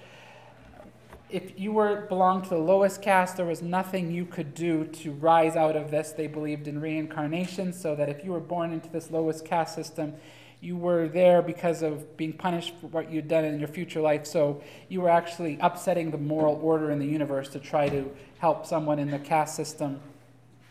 [1.30, 5.12] if you were belonged to the lowest caste, there was nothing you could do to
[5.14, 6.12] rise out of this.
[6.12, 10.14] They believed in reincarnation, so that if you were born into this lowest caste system,
[10.64, 14.26] you were there because of being punished for what you'd done in your future life.
[14.26, 18.66] So you were actually upsetting the moral order in the universe to try to help
[18.66, 20.00] someone in the caste system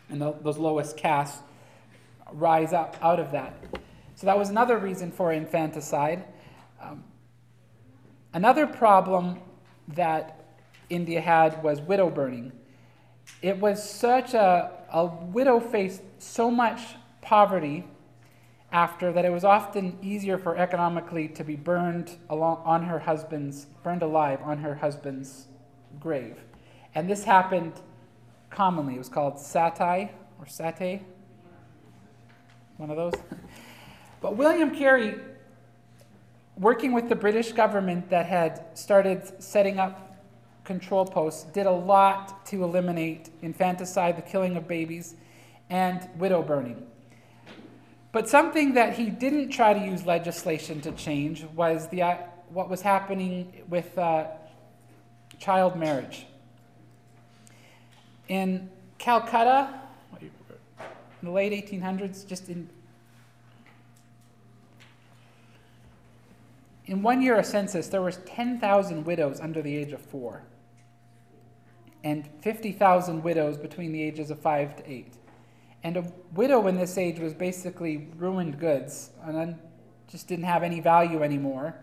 [0.09, 1.43] and those lowest castes
[2.31, 3.53] rise up out of that.
[4.15, 6.23] So that was another reason for infanticide.
[6.81, 7.03] Um,
[8.33, 9.39] another problem
[9.89, 10.57] that
[10.89, 12.51] India had was widow burning.
[13.43, 16.81] It was such a, a widow faced so much
[17.21, 17.83] poverty
[18.73, 23.67] after that it was often easier for economically to be burned along, on her husband's,
[23.83, 25.47] burned alive on her husband's
[25.99, 26.37] grave.
[26.95, 27.73] And this happened
[28.49, 28.95] commonly.
[28.95, 30.09] It was called satai
[30.39, 31.03] or sate,
[32.77, 33.13] one of those.
[34.21, 35.19] but William Carey,
[36.57, 40.17] working with the British government that had started setting up
[40.63, 45.13] control posts, did a lot to eliminate infanticide, the killing of babies,
[45.69, 46.87] and widow burning.
[48.13, 52.69] But something that he didn't try to use legislation to change was the, uh, what
[52.69, 54.27] was happening with uh,
[55.39, 56.27] child marriage.
[58.27, 59.81] In Calcutta,
[60.21, 60.29] in
[61.23, 62.69] the late 1800s, just in
[66.85, 70.43] in one year of census, there was 10,000 widows under the age of four,
[72.03, 75.13] and 50,000 widows between the ages of five to eight.
[75.83, 79.59] And a widow in this age was basically ruined goods and
[80.07, 81.75] just didn't have any value anymore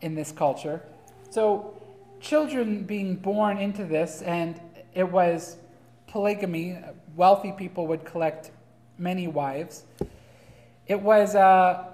[0.00, 0.82] in this culture.
[1.30, 1.74] So,
[2.20, 4.60] children being born into this, and
[4.94, 5.56] it was
[6.06, 6.78] polygamy,
[7.14, 8.50] wealthy people would collect
[8.98, 9.84] many wives.
[10.86, 11.88] It was a,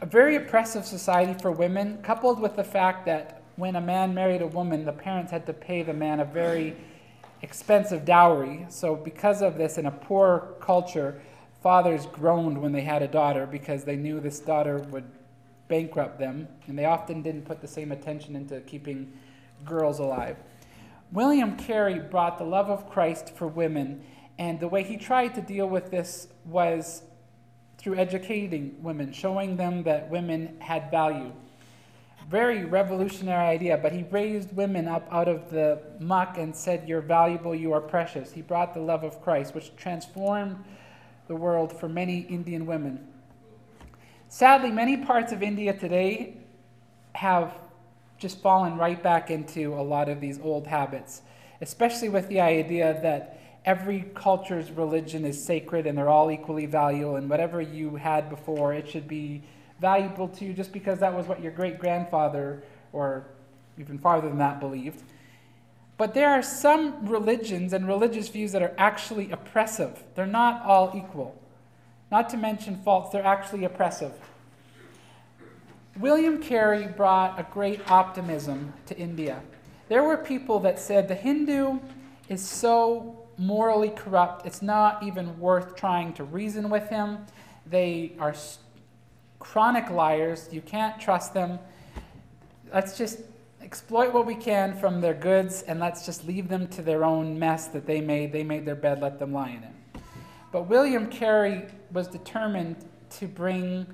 [0.00, 4.40] a very oppressive society for women, coupled with the fact that when a man married
[4.40, 6.74] a woman, the parents had to pay the man a very
[7.42, 8.66] expensive dowry.
[8.68, 11.20] So, because of this, in a poor culture,
[11.62, 15.04] fathers groaned when they had a daughter because they knew this daughter would
[15.68, 19.12] bankrupt them, and they often didn't put the same attention into keeping
[19.64, 20.36] girls alive.
[21.12, 24.04] William Carey brought the love of Christ for women,
[24.38, 27.02] and the way he tried to deal with this was
[27.78, 31.32] through educating women, showing them that women had value
[32.28, 37.00] very revolutionary idea, but he raised women up out of the muck and said, You're
[37.00, 38.32] valuable, you are precious.
[38.32, 40.56] He brought the love of Christ, which transformed
[41.28, 43.06] the world for many Indian women.
[44.28, 46.38] Sadly, many parts of India today
[47.14, 47.52] have
[48.18, 51.22] just fallen right back into a lot of these old habits,
[51.60, 57.16] especially with the idea that every culture's religion is sacred and they're all equally valuable,
[57.16, 59.42] and whatever you had before, it should be
[59.82, 63.26] valuable to you just because that was what your great grandfather or
[63.78, 65.02] even farther than that believed.
[65.98, 70.02] But there are some religions and religious views that are actually oppressive.
[70.14, 71.38] They're not all equal.
[72.10, 74.12] Not to mention false, they're actually oppressive.
[75.98, 79.42] William Carey brought a great optimism to India.
[79.88, 81.80] There were people that said the Hindu
[82.28, 87.18] is so morally corrupt, it's not even worth trying to reason with him.
[87.66, 88.34] They are
[89.42, 90.48] chronic liars.
[90.52, 91.58] You can't trust them.
[92.72, 93.18] Let's just
[93.60, 97.38] exploit what we can from their goods and let's just leave them to their own
[97.38, 98.32] mess that they made.
[98.32, 100.02] They made their bed, let them lie in it.
[100.52, 102.76] But William Carey was determined
[103.18, 103.86] to bring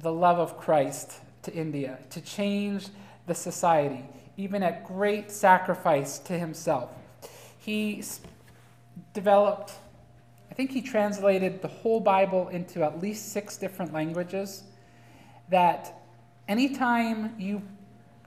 [0.00, 2.88] the love of Christ to India, to change
[3.26, 4.04] the society,
[4.38, 6.90] even at great sacrifice to himself.
[7.58, 8.02] He
[9.12, 9.72] developed,
[10.50, 14.64] I think he translated the whole Bible into at least six different languages
[15.50, 16.02] that
[16.48, 17.62] anytime you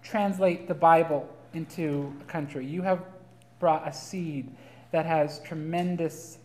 [0.04, 2.66] translate the Bible into a country.
[2.66, 3.04] You have
[3.60, 4.52] brought a seed
[4.92, 6.38] that has tremendous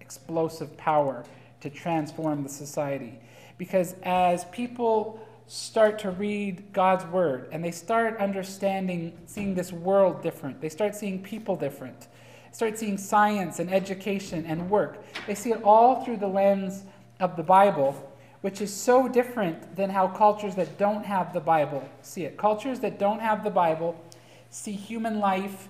[0.00, 1.24] explosive power
[1.60, 3.18] to transform the society.
[3.56, 10.22] Because as people start to read God's word and they start understanding, seeing this world
[10.22, 12.08] different, they start seeing people different,
[12.52, 16.84] start seeing science and education and work, they see it all through the lens
[17.18, 21.88] of the Bible, which is so different than how cultures that don't have the Bible
[22.02, 22.36] see it.
[22.36, 24.00] Cultures that don't have the Bible
[24.50, 25.68] see human life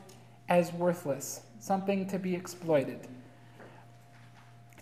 [0.48, 3.06] as worthless, something to be exploited.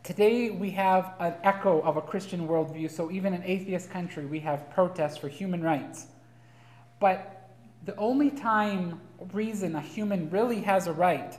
[0.03, 4.39] Today, we have an echo of a Christian worldview, so even in atheist country, we
[4.41, 6.07] have protests for human rights.
[7.01, 7.51] But
[7.85, 9.01] the only time,
[9.33, 11.37] reason a human really has a right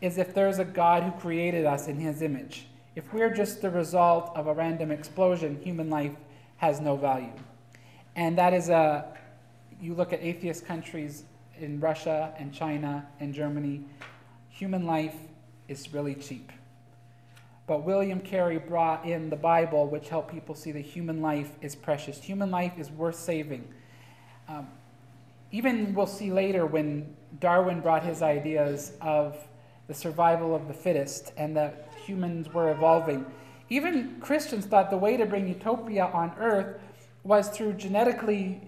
[0.00, 2.66] is if there's a God who created us in his image.
[2.96, 6.14] If we're just the result of a random explosion, human life
[6.56, 7.32] has no value.
[8.16, 9.16] And that is a,
[9.80, 11.24] you look at atheist countries
[11.58, 13.84] in Russia and China and Germany,
[14.48, 15.14] human life
[15.68, 16.50] is really cheap.
[17.68, 21.76] But William Carey brought in the Bible, which helped people see that human life is
[21.76, 22.20] precious.
[22.20, 23.68] Human life is worth saving.
[24.48, 24.66] Um,
[25.52, 29.36] even we'll see later when Darwin brought his ideas of
[29.86, 33.24] the survival of the fittest and that humans were evolving.
[33.68, 36.80] Even Christians thought the way to bring utopia on earth
[37.22, 38.60] was through genetically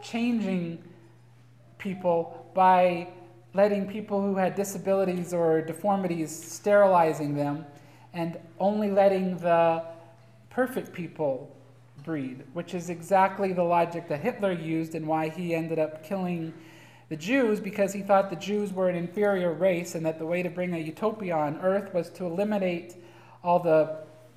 [0.00, 0.78] changing
[1.78, 3.08] people by
[3.54, 7.66] letting people who had disabilities or deformities sterilizing them
[8.14, 9.82] and only letting the
[10.50, 11.50] perfect people
[12.04, 16.52] breed, which is exactly the logic that Hitler used and why he ended up killing
[17.08, 20.42] the Jews because he thought the Jews were an inferior race and that the way
[20.42, 22.96] to bring a utopia on earth was to eliminate
[23.42, 23.96] all the,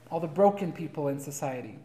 [0.09, 1.78] all the broken people in society,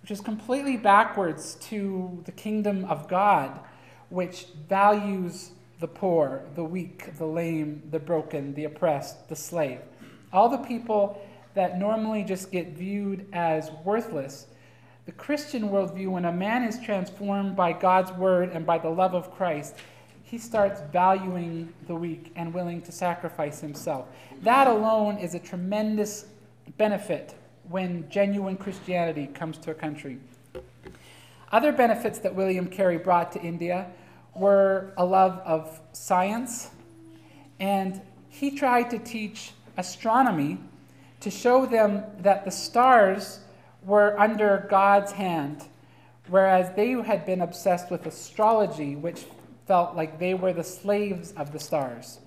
[0.00, 3.60] which is completely backwards to the kingdom of God,
[4.08, 9.80] which values the poor, the weak, the lame, the broken, the oppressed, the slave.
[10.32, 11.20] All the people
[11.54, 14.46] that normally just get viewed as worthless.
[15.04, 19.14] The Christian worldview, when a man is transformed by God's word and by the love
[19.14, 19.74] of Christ,
[20.32, 24.06] he starts valuing the weak and willing to sacrifice himself.
[24.40, 26.24] That alone is a tremendous
[26.78, 27.34] benefit
[27.68, 30.16] when genuine Christianity comes to a country.
[31.52, 33.88] Other benefits that William Carey brought to India
[34.34, 36.70] were a love of science,
[37.60, 40.56] and he tried to teach astronomy
[41.20, 43.40] to show them that the stars
[43.84, 45.64] were under God's hand,
[46.28, 49.26] whereas they had been obsessed with astrology, which
[49.66, 52.18] felt like they were the slaves of the stars.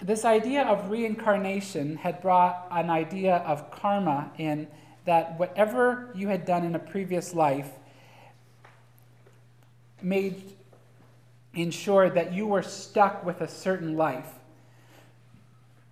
[0.00, 4.68] This idea of reincarnation had brought an idea of karma in
[5.04, 7.70] that whatever you had done in a previous life
[10.02, 10.40] made
[11.54, 14.38] ensured that you were stuck with a certain life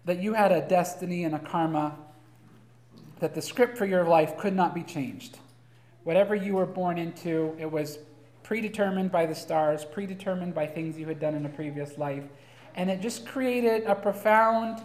[0.07, 1.97] that you had a destiny and a karma,
[3.18, 5.38] that the script for your life could not be changed.
[6.05, 7.99] Whatever you were born into, it was
[8.47, 12.22] predetermined by the stars, predetermined by things you had done in a previous life.
[12.76, 14.80] And it just created a profound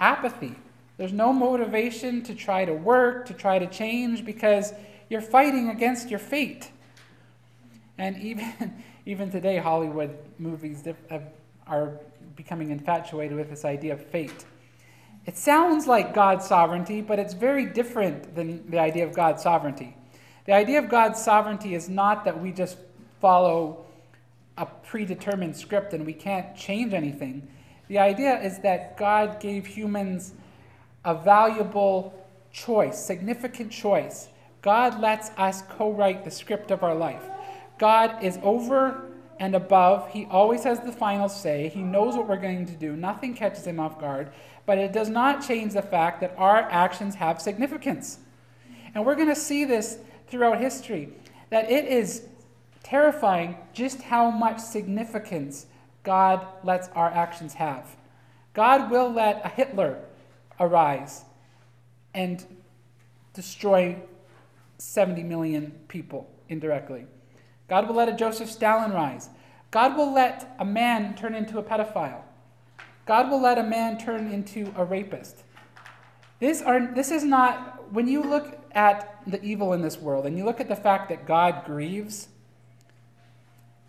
[0.00, 0.54] apathy.
[0.96, 4.72] There's no motivation to try to work, to try to change, because
[5.10, 6.70] you're fighting against your fate.
[7.98, 10.82] And even, even today, Hollywood movies
[11.66, 11.92] are
[12.34, 14.46] becoming infatuated with this idea of fate.
[15.26, 19.98] It sounds like God's sovereignty, but it's very different than the idea of God's sovereignty.
[20.46, 22.78] The idea of God's sovereignty is not that we just
[23.22, 23.86] follow
[24.58, 27.48] a predetermined script and we can't change anything.
[27.88, 30.34] The idea is that God gave humans
[31.04, 32.12] a valuable
[32.52, 34.28] choice, significant choice.
[34.60, 37.24] God lets us co write the script of our life.
[37.78, 39.06] God is over
[39.40, 40.10] and above.
[40.10, 41.68] He always has the final say.
[41.68, 42.94] He knows what we're going to do.
[42.94, 44.30] Nothing catches him off guard
[44.66, 48.18] but it does not change the fact that our actions have significance.
[48.94, 49.98] And we're going to see this
[50.28, 51.10] throughout history
[51.50, 52.22] that it is
[52.92, 55.64] terrifying just how much significance
[56.02, 57.96] God lets our actions have.
[58.52, 59.98] God will let a Hitler
[60.60, 61.24] arise
[62.12, 62.44] and
[63.32, 63.96] destroy
[64.76, 67.06] 70 million people indirectly.
[67.66, 69.30] God will let a Joseph Stalin rise.
[69.70, 72.20] God will let a man turn into a pedophile.
[73.06, 75.44] God will let a man turn into a rapist.
[76.40, 80.36] This, are, this is not, when you look at the evil in this world and
[80.36, 82.28] you look at the fact that God grieves,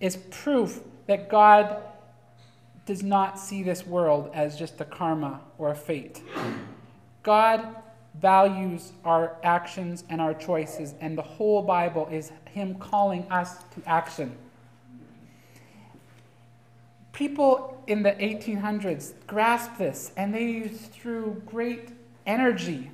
[0.03, 1.77] is proof that God
[2.85, 6.21] does not see this world as just a karma or a fate.
[7.23, 7.65] God
[8.19, 13.81] values our actions and our choices, and the whole Bible is Him calling us to
[13.87, 14.37] action.
[17.13, 21.89] people in the 1800s grasped this and they threw great
[22.25, 22.89] energy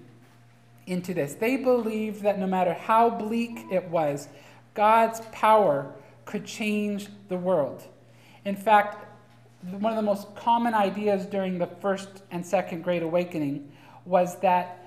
[0.86, 1.36] into this.
[1.36, 4.28] They believed that no matter how bleak it was,
[4.74, 5.94] God's power
[6.30, 7.82] could change the world.
[8.46, 9.04] In fact,
[9.80, 13.72] one of the most common ideas during the first and second Great Awakening
[14.06, 14.78] was that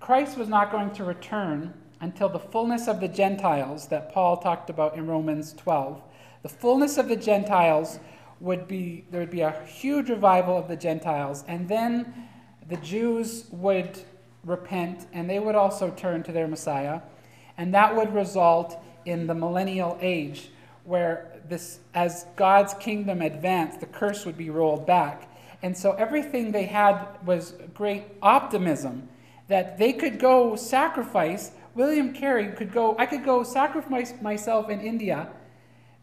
[0.00, 4.68] Christ was not going to return until the fullness of the Gentiles that Paul talked
[4.68, 6.02] about in Romans 12.
[6.42, 8.00] The fullness of the Gentiles
[8.40, 12.12] would be, there would be a huge revival of the Gentiles, and then
[12.68, 13.96] the Jews would
[14.44, 17.00] repent and they would also turn to their Messiah,
[17.56, 20.50] and that would result in the millennial age
[20.84, 25.30] where this as God's kingdom advanced, the curse would be rolled back.
[25.62, 29.08] And so everything they had was great optimism
[29.48, 31.50] that they could go sacrifice.
[31.74, 35.28] William Carey could go, I could go sacrifice myself in India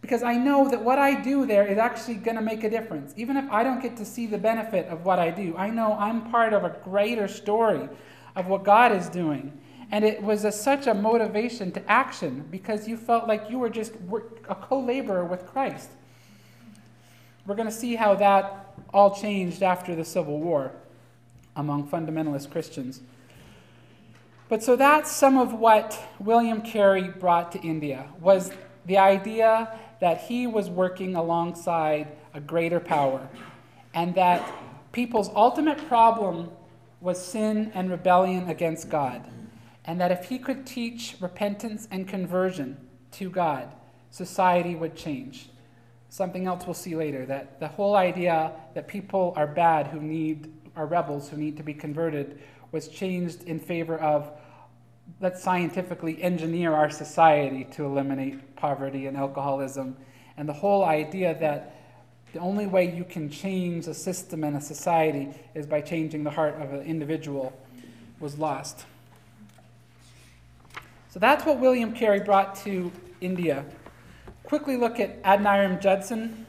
[0.02, 3.14] because I know that what I do there is actually going to make a difference.
[3.18, 5.94] Even if I don't get to see the benefit of what I do, I know
[5.94, 7.90] I'm part of a greater story
[8.36, 9.58] of what God is doing.
[9.92, 13.70] And it was a, such a motivation to action because you felt like you were
[13.70, 13.94] just
[14.50, 15.90] a co laborer with Christ.
[17.46, 20.72] We're going to see how that all changed after the Civil War
[21.56, 23.02] among fundamentalist Christians.
[24.50, 28.52] But so that's some of what William Carey brought to India was
[28.86, 33.28] the idea that he was working alongside a greater power
[33.94, 34.48] and that
[34.92, 36.52] people's ultimate problem
[37.02, 39.26] was sin and rebellion against God
[39.86, 42.78] and that if he could teach repentance and conversion
[43.12, 43.72] to God,
[44.10, 45.50] society would change.
[46.10, 50.52] Something else we'll see later that the whole idea that people are bad who need
[50.76, 52.40] are rebels who need to be converted
[52.72, 54.32] was changed in favor of
[55.22, 59.96] let's scientifically engineer our society to eliminate poverty and alcoholism.
[60.38, 61.76] And the whole idea that
[62.34, 66.32] the only way you can change a system and a society is by changing the
[66.32, 67.54] heart of an individual
[68.20, 68.86] was lost.
[71.16, 72.92] So that's what William Carey brought to
[73.22, 73.64] India.
[74.44, 76.46] Quickly look at Adoniram Judson.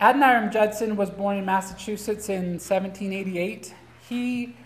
[0.00, 3.74] Adoniram Judson was born in Massachusetts in 1788.
[4.08, 4.56] He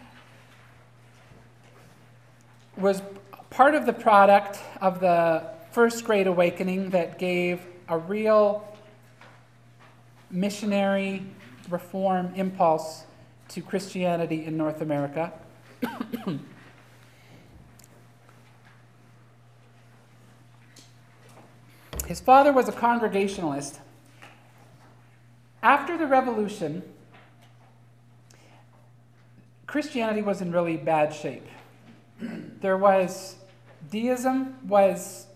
[2.77, 3.03] was
[3.51, 8.73] part of the product of the First Great Awakening that gave a real
[10.31, 11.27] missionary
[11.69, 13.03] reform impulse
[13.49, 15.33] to Christianity in North America.
[22.07, 23.81] His father was a Congregationalist.
[25.61, 26.85] After the revolution,
[29.67, 31.47] Christianity was in really bad shape.
[32.21, 33.37] There was
[33.91, 35.27] deism was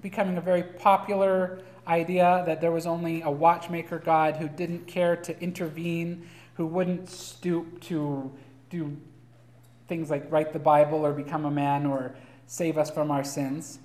[0.00, 5.16] becoming a very popular idea that there was only a watchmaker God who didn't care
[5.16, 8.32] to intervene, who wouldn't stoop to
[8.70, 8.96] do
[9.88, 12.14] things like write the Bible or become a man or
[12.46, 13.78] save us from our sins.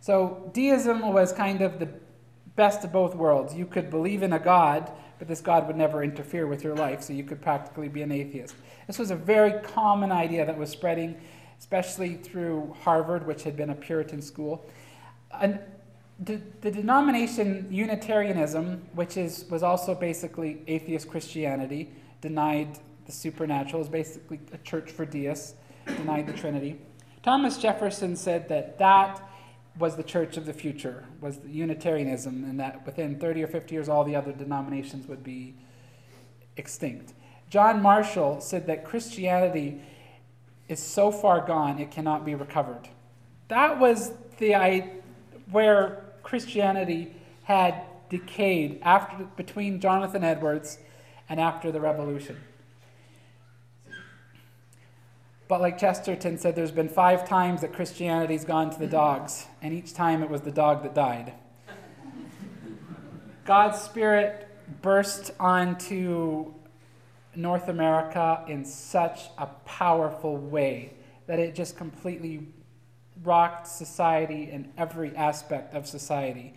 [0.00, 1.88] So deism was kind of the
[2.54, 3.54] best of both worlds.
[3.54, 7.02] You could believe in a God, but this God would never interfere with your life,
[7.02, 8.54] so you could practically be an atheist.
[8.86, 11.16] This was a very common idea that was spreading,
[11.58, 14.64] especially through Harvard, which had been a Puritan school.
[15.40, 15.58] And
[16.20, 21.90] the, the denomination Unitarianism, which is, was also basically atheist Christianity,
[22.20, 25.54] denied the supernatural, is basically a church for deists,
[25.86, 26.78] denied the Trinity.
[27.22, 29.20] Thomas Jefferson said that that
[29.78, 33.74] was the church of the future, was the Unitarianism, and that within 30 or 50
[33.74, 35.54] years, all the other denominations would be
[36.56, 37.12] extinct.
[37.50, 39.80] John Marshall said that Christianity
[40.68, 42.88] is so far gone it cannot be recovered.
[43.48, 44.92] That was the I,
[45.50, 47.14] where Christianity
[47.44, 50.78] had decayed after between Jonathan Edwards
[51.28, 52.36] and after the revolution.
[55.48, 59.72] But like Chesterton said, there's been five times that Christianity's gone to the dogs, and
[59.72, 61.34] each time it was the dog that died.
[63.44, 64.48] God's Spirit
[64.82, 66.52] burst onto
[67.36, 70.94] North America in such a powerful way
[71.28, 72.48] that it just completely
[73.22, 76.54] rocked society in every aspect of society.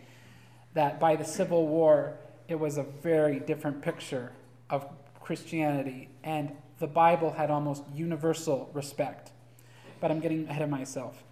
[0.74, 2.18] That by the Civil War,
[2.48, 4.32] it was a very different picture
[4.70, 4.88] of
[5.20, 6.10] Christianity.
[6.24, 9.32] And the Bible had almost universal respect.
[10.00, 11.24] But I'm getting ahead of myself.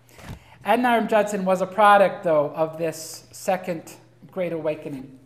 [0.65, 3.95] Adoniram Judson was a product, though, of this second
[4.31, 5.17] Great Awakening.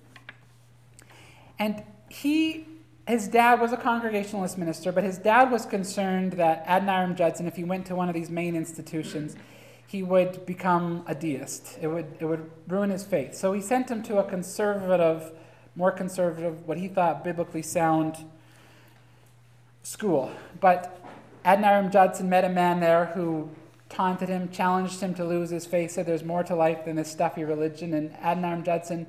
[1.57, 2.67] And he,
[3.07, 7.55] his dad was a Congregationalist minister, but his dad was concerned that Adoniram Judson, if
[7.55, 9.35] he went to one of these main institutions,
[9.87, 11.77] he would become a deist.
[11.81, 13.35] It would, it would ruin his faith.
[13.35, 15.31] So he sent him to a conservative
[15.75, 18.17] more conservative, what he thought biblically sound
[19.83, 20.31] school.
[20.59, 21.03] But
[21.45, 23.49] Adoniram Judson met a man there who
[23.89, 27.11] taunted him, challenged him to lose his faith, said there's more to life than this
[27.11, 27.93] stuffy religion.
[27.93, 29.07] And Adoniram Judson,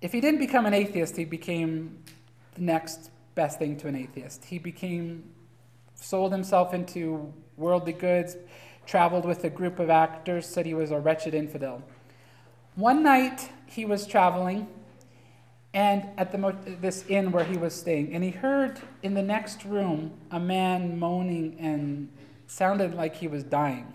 [0.00, 2.02] if he didn't become an atheist, he became
[2.54, 4.44] the next best thing to an atheist.
[4.44, 5.24] He became,
[5.94, 8.36] sold himself into worldly goods,
[8.86, 11.82] traveled with a group of actors, said he was a wretched infidel.
[12.74, 14.68] One night he was traveling
[15.74, 19.64] and at the this inn where he was staying, and he heard in the next
[19.64, 22.08] room a man moaning and
[22.46, 23.94] sounded like he was dying.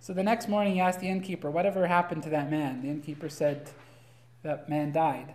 [0.00, 2.82] So the next morning he asked the innkeeper, Whatever happened to that man?
[2.82, 3.70] The innkeeper said,
[4.42, 5.34] That man died.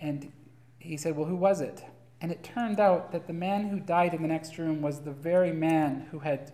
[0.00, 0.30] And
[0.78, 1.82] he said, Well, who was it?
[2.20, 5.10] And it turned out that the man who died in the next room was the
[5.10, 6.52] very man who had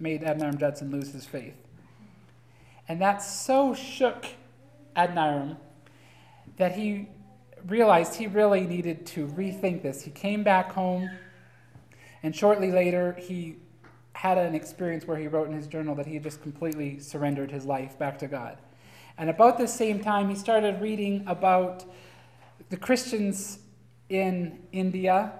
[0.00, 1.54] made Adoniram Judson lose his faith.
[2.88, 4.26] And that so shook
[4.96, 5.58] Adoniram
[6.56, 7.08] that he
[7.66, 10.02] realized he really needed to rethink this.
[10.02, 11.10] He came back home,
[12.22, 13.56] and shortly later, he
[14.12, 17.50] had an experience where he wrote in his journal that he had just completely surrendered
[17.50, 18.58] his life back to God.
[19.16, 21.84] And about the same time, he started reading about
[22.68, 23.60] the Christians
[24.08, 25.32] in India,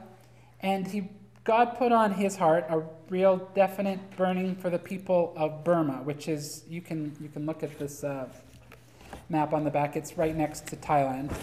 [0.61, 1.09] and he,
[1.45, 6.29] God put on his heart a real definite burning for the people of Burma, which
[6.29, 8.29] is, you can, you can look at this uh,
[9.29, 11.35] map on the back, it's right next to Thailand.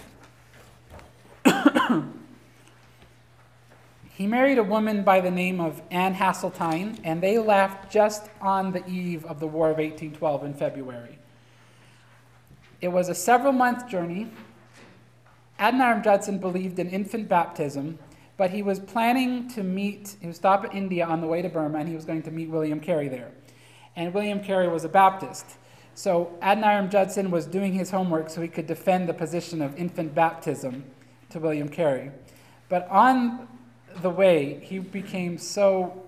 [4.16, 8.72] He married a woman by the name of Anne Hasseltine, and they left just on
[8.72, 11.18] the eve of the War of 1812 in February.
[12.80, 14.32] It was a several month journey.
[15.60, 18.00] Adoniram Judson believed in infant baptism,
[18.38, 21.50] but he was planning to meet, he would stop in India on the way to
[21.50, 23.32] Burma, and he was going to meet William Carey there.
[23.98, 25.58] And William Carey was a Baptist.
[25.94, 30.16] So Adoniram Judson was doing his homework so he could defend the position of infant
[30.16, 30.86] baptism
[31.36, 32.12] to William Carey.
[32.70, 33.50] But on
[34.02, 36.06] the way, he became so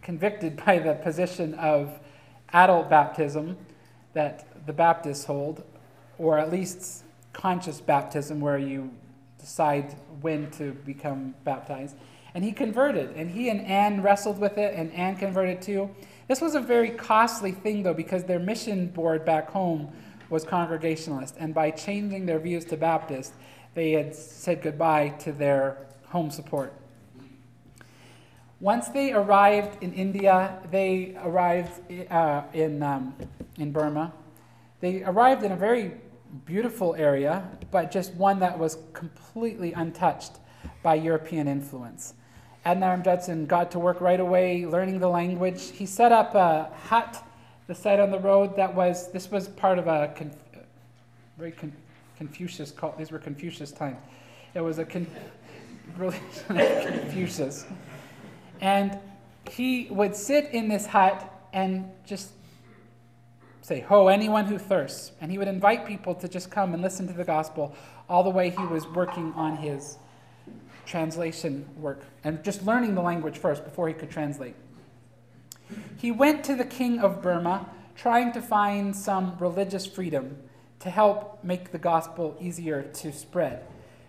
[0.00, 2.00] convicted by the position of
[2.52, 3.58] adult baptism
[4.14, 5.62] that the Baptists hold,
[6.18, 7.04] or at least
[7.34, 8.90] conscious baptism, where you
[9.38, 11.94] decide when to become baptized.
[12.34, 15.90] And he converted, and he and Anne wrestled with it, and Anne converted too.
[16.28, 19.92] This was a very costly thing, though, because their mission board back home
[20.30, 23.34] was Congregationalist, and by changing their views to Baptist,
[23.74, 26.72] they had said goodbye to their home support.
[28.60, 31.72] Once they arrived in India, they arrived
[32.10, 33.14] uh, in, um,
[33.58, 34.12] in Burma.
[34.80, 35.92] They arrived in a very
[36.46, 40.32] beautiful area, but just one that was completely untouched
[40.82, 42.14] by European influence.
[42.64, 45.70] Adoniram Judson got to work right away, learning the language.
[45.70, 47.22] He set up a hut
[47.66, 50.34] the site on the road that was, this was part of a conf,
[51.38, 51.72] very con,
[52.16, 53.98] Confucius called, these were Confucius times.
[54.54, 55.06] It was a con,
[55.96, 57.66] really Confucius.
[58.60, 58.98] And
[59.50, 62.30] he would sit in this hut and just
[63.62, 65.12] say, Ho, anyone who thirsts.
[65.20, 67.74] And he would invite people to just come and listen to the gospel
[68.08, 69.96] all the way he was working on his
[70.86, 74.54] translation work and just learning the language first before he could translate.
[75.96, 80.36] He went to the king of Burma trying to find some religious freedom
[80.84, 83.64] to help make the gospel easier to spread.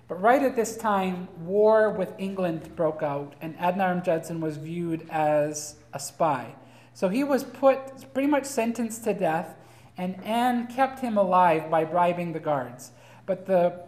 [0.09, 5.07] But right at this time, war with England broke out, and Adoniram Judson was viewed
[5.09, 6.53] as a spy.
[6.93, 9.55] So he was put, pretty much sentenced to death,
[9.97, 12.91] and Anne kept him alive by bribing the guards.
[13.26, 13.80] But the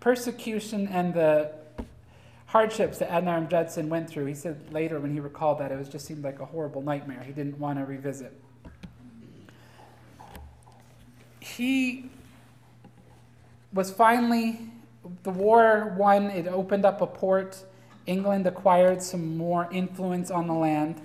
[0.00, 1.52] persecution and the
[2.46, 5.88] hardships that Adoniram Judson went through, he said later when he recalled that, it was
[5.88, 7.22] just seemed like a horrible nightmare.
[7.22, 8.36] He didn't want to revisit.
[11.38, 12.10] He
[13.72, 14.60] was finally
[15.22, 16.26] the war won.
[16.26, 17.64] It opened up a port.
[18.06, 21.00] England acquired some more influence on the land.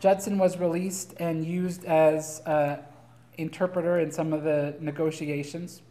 [0.00, 2.80] Judson was released and used as an
[3.38, 5.82] interpreter in some of the negotiations.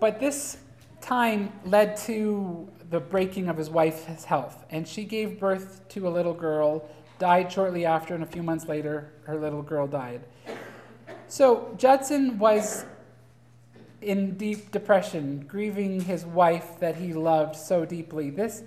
[0.00, 0.58] But this
[1.00, 6.10] time led to the breaking of his wife's health, and she gave birth to a
[6.10, 6.88] little girl,
[7.18, 10.22] died shortly after, and a few months later, her little girl died.
[11.28, 12.84] So Judson was
[14.02, 18.30] in deep depression, grieving his wife that he loved so deeply.
[18.30, 18.62] This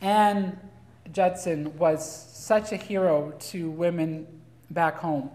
[0.00, 0.58] Anne
[1.12, 4.26] Judson was such a hero to women
[4.70, 5.30] back home.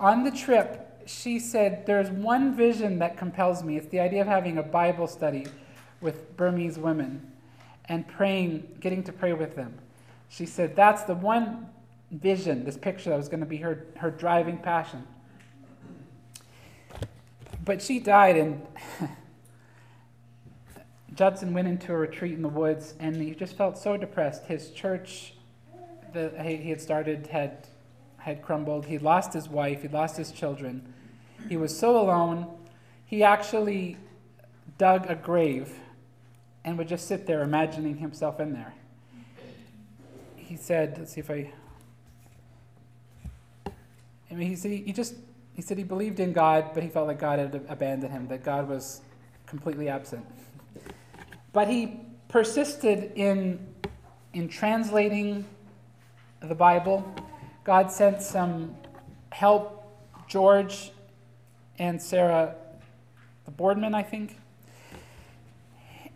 [0.00, 3.76] On the trip, she said, There's one vision that compels me.
[3.76, 5.46] It's the idea of having a Bible study
[6.00, 7.32] with Burmese women
[7.86, 9.74] and praying, getting to pray with them.
[10.28, 11.68] She said, That's the one
[12.10, 15.06] vision, this picture that was going to be her, her driving passion.
[17.64, 18.66] But she died, and
[21.14, 24.46] Judson went into a retreat in the woods and he just felt so depressed.
[24.46, 25.34] His church
[26.12, 27.68] that he had started had,
[28.18, 28.86] had crumbled.
[28.86, 30.92] He'd lost his wife, he'd lost his children.
[31.48, 32.48] He was so alone,
[33.06, 33.96] he actually
[34.78, 35.72] dug a grave
[36.64, 38.74] and would just sit there imagining himself in there.
[40.36, 41.52] He said, let's see if I.
[44.30, 45.14] I mean, he he just
[45.54, 48.44] he said he believed in God, but he felt like God had abandoned him, that
[48.44, 49.00] God was
[49.46, 50.26] completely absent.
[51.52, 53.64] But he persisted in,
[54.32, 55.44] in translating
[56.40, 57.14] the Bible.
[57.62, 58.74] God sent some
[59.30, 59.84] help,
[60.28, 60.90] George
[61.78, 62.56] and Sarah,
[63.44, 64.36] the Boardman, I think.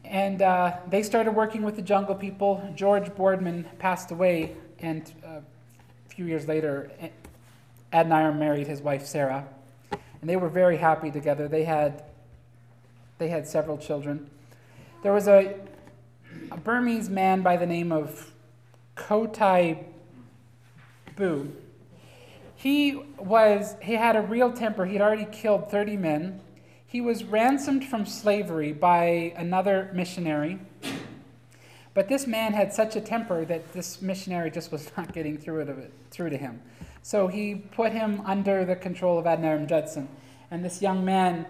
[0.04, 2.72] And uh, they started working with the Jungle People.
[2.74, 6.90] George Boardman passed away, and uh, a few years later,
[7.92, 9.46] Adoniram married his wife Sarah,
[9.90, 11.48] and they were very happy together.
[11.48, 12.02] They had,
[13.18, 14.28] they had several children.
[15.02, 15.54] There was a,
[16.50, 18.32] a Burmese man by the name of
[18.96, 19.84] Kotai
[21.16, 21.52] Bu.
[22.56, 24.84] He was he had a real temper.
[24.84, 26.40] He had already killed 30 men.
[26.84, 30.58] He was ransomed from slavery by another missionary.
[31.94, 35.60] But this man had such a temper that this missionary just was not getting through,
[35.60, 36.62] it, through to him.
[37.08, 40.10] So he put him under the control of Adoniram Judson.
[40.50, 41.46] And this young man,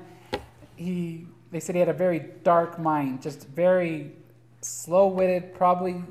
[0.77, 4.13] he, they said he had a very dark mind, just very
[4.61, 6.05] slow witted, probably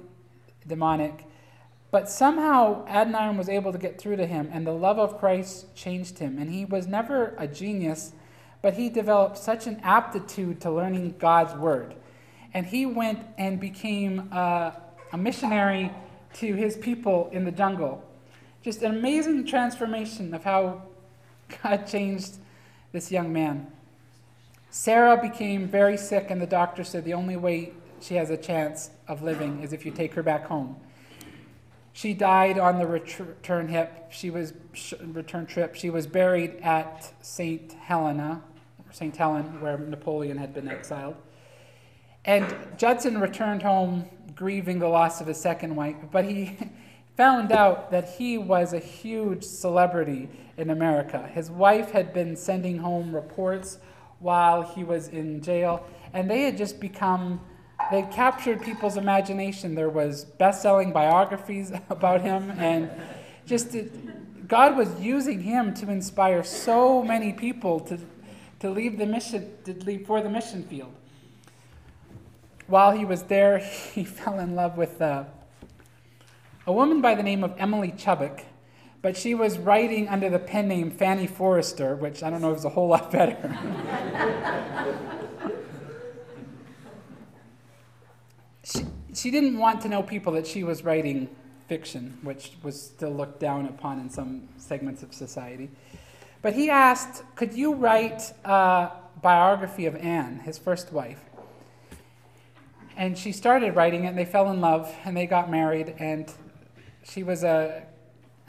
[0.67, 1.23] demonic.
[1.91, 5.73] But somehow Adoniram was able to get through to him, and the love of Christ
[5.73, 6.37] changed him.
[6.37, 8.11] And he was never a genius,
[8.61, 11.95] but he developed such an aptitude to learning God's word.
[12.53, 14.73] And he went and became a,
[15.13, 15.93] a missionary
[16.33, 18.03] to his people in the jungle.
[18.63, 20.83] Just an amazing transformation of how
[21.63, 22.37] God changed
[22.91, 23.67] this young man.
[24.69, 28.91] Sarah became very sick, and the doctor said the only way she has a chance
[29.07, 30.75] of living is if you take her back home.
[31.93, 34.11] She died on the return hip.
[34.11, 34.53] She was
[35.01, 35.73] return trip.
[35.73, 38.43] She was buried at Saint Helena,
[38.91, 41.15] Saint Helen, where Napoleon had been exiled.
[42.23, 44.05] And Judson returned home
[44.35, 46.55] grieving the loss of his second wife, but he
[47.17, 51.27] found out that he was a huge celebrity in America.
[51.33, 53.79] His wife had been sending home reports
[54.19, 57.41] while he was in jail, and they had just become
[57.91, 59.75] they captured people's imagination.
[59.75, 62.89] There was best-selling biographies about him, and
[63.45, 63.75] just
[64.47, 67.99] God was using him to inspire so many people to
[68.59, 70.93] to leave the mission to leave for the mission field.
[72.67, 73.57] While he was there,
[73.93, 75.25] he fell in love with uh,
[76.67, 78.43] a woman by the name of Emily Chubbuck,
[79.01, 82.65] but she was writing under the pen name Fanny Forrester, which I don't know is
[82.65, 83.57] a whole lot better.
[88.65, 91.29] she, she didn't want to know people that she was writing
[91.69, 95.69] fiction, which was still looked down upon in some segments of society.
[96.41, 98.91] But he asked, Could you write a
[99.21, 101.21] biography of Anne, his first wife?
[102.97, 106.29] And she started writing it, and they fell in love, and they got married, and
[107.09, 107.83] she was a,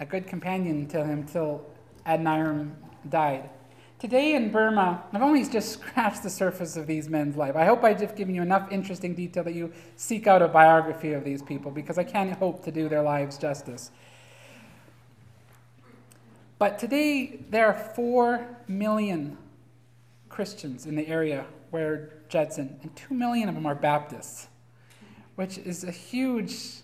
[0.01, 1.65] a good companion to him till
[2.07, 2.73] Adoniram
[3.09, 3.51] died.
[3.99, 7.57] Today in Burma, I've only just scratched the surface of these men's life.
[7.57, 11.13] I hope I've just given you enough interesting detail that you seek out a biography
[11.13, 13.91] of these people because I can't hope to do their lives justice.
[16.59, 19.39] But today, there are 4 million
[20.29, 24.49] Christians in the area where Judson, and 2 million of them are Baptists,
[25.37, 26.83] which is a huge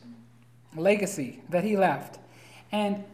[0.77, 2.19] legacy that he left.
[2.73, 3.05] And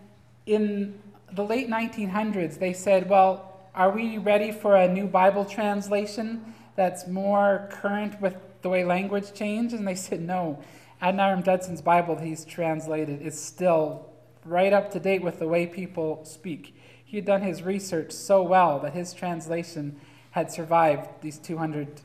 [0.46, 0.98] in
[1.32, 7.06] the late 1900s, they said, well, are we ready for a new Bible translation that's
[7.06, 9.74] more current with the way language changed?
[9.74, 10.62] And they said, no.
[11.00, 14.06] Adoniram Judson's Bible that he's translated is still
[14.44, 16.74] right up to date with the way people speak.
[17.04, 20.00] He had done his research so well that his translation
[20.32, 22.00] had survived these 200,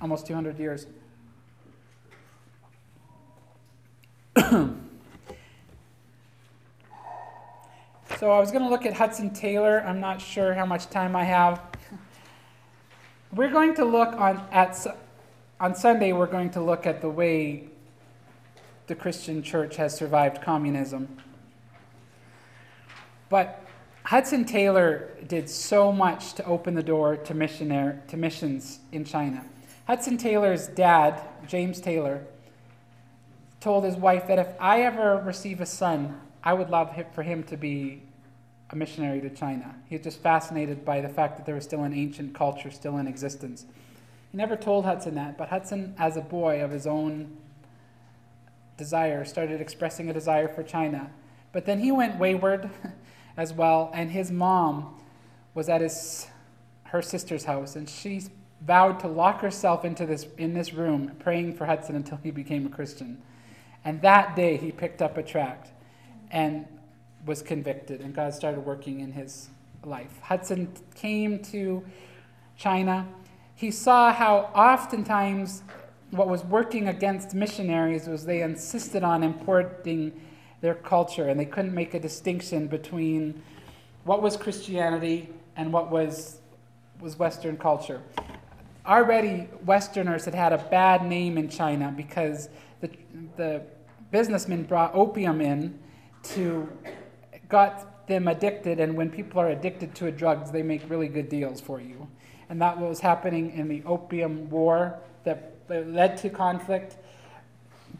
[0.00, 0.86] almost 200 years.
[4.36, 4.72] so
[8.30, 9.82] I was going to look at Hudson Taylor.
[9.86, 11.60] I'm not sure how much time I have.
[13.34, 14.86] We're going to look on at
[15.60, 16.12] on Sunday.
[16.12, 17.68] We're going to look at the way
[18.86, 21.16] the Christian church has survived communism.
[23.28, 23.64] But
[24.04, 29.44] Hudson Taylor did so much to open the door to, missionary, to missions in China.
[29.86, 32.24] Hudson Taylor's dad, James Taylor,
[33.62, 37.44] told his wife that if I ever receive a son, I would love for him
[37.44, 38.02] to be
[38.70, 39.74] a missionary to China.
[39.88, 42.96] He was just fascinated by the fact that there was still an ancient culture still
[42.98, 43.66] in existence
[44.30, 47.36] He never told Hudson that, but Hudson, as a boy of his own
[48.76, 51.10] desire, started expressing a desire for China.
[51.52, 52.70] But then he went wayward
[53.36, 54.98] as well, and his mom
[55.54, 56.26] was at his
[56.84, 58.22] her sister's house, and she
[58.60, 62.66] vowed to lock herself into this in this room, praying for Hudson until he became
[62.66, 63.22] a Christian.
[63.84, 65.70] And that day, he picked up a tract
[66.30, 66.66] and
[67.26, 69.48] was convicted, and God started working in his
[69.84, 70.20] life.
[70.22, 71.84] Hudson came to
[72.56, 73.06] China.
[73.54, 75.62] He saw how oftentimes
[76.10, 80.12] what was working against missionaries was they insisted on importing
[80.60, 83.42] their culture, and they couldn't make a distinction between
[84.04, 86.38] what was Christianity and what was,
[87.00, 88.00] was Western culture.
[88.86, 92.48] Already, Westerners had had a bad name in China because
[92.82, 92.90] the,
[93.36, 93.62] the
[94.10, 95.78] businessmen brought opium in
[96.24, 96.68] to
[97.48, 101.28] got them addicted, and when people are addicted to a drug, they make really good
[101.28, 102.08] deals for you.
[102.48, 106.96] And that was happening in the Opium War that led to conflict.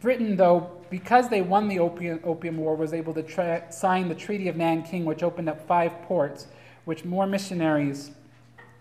[0.01, 4.15] Britain, though, because they won the Opium, Opium War, was able to tra- sign the
[4.15, 6.49] Treaty of Nanking, which opened up five ports,
[6.85, 8.11] which more missionaries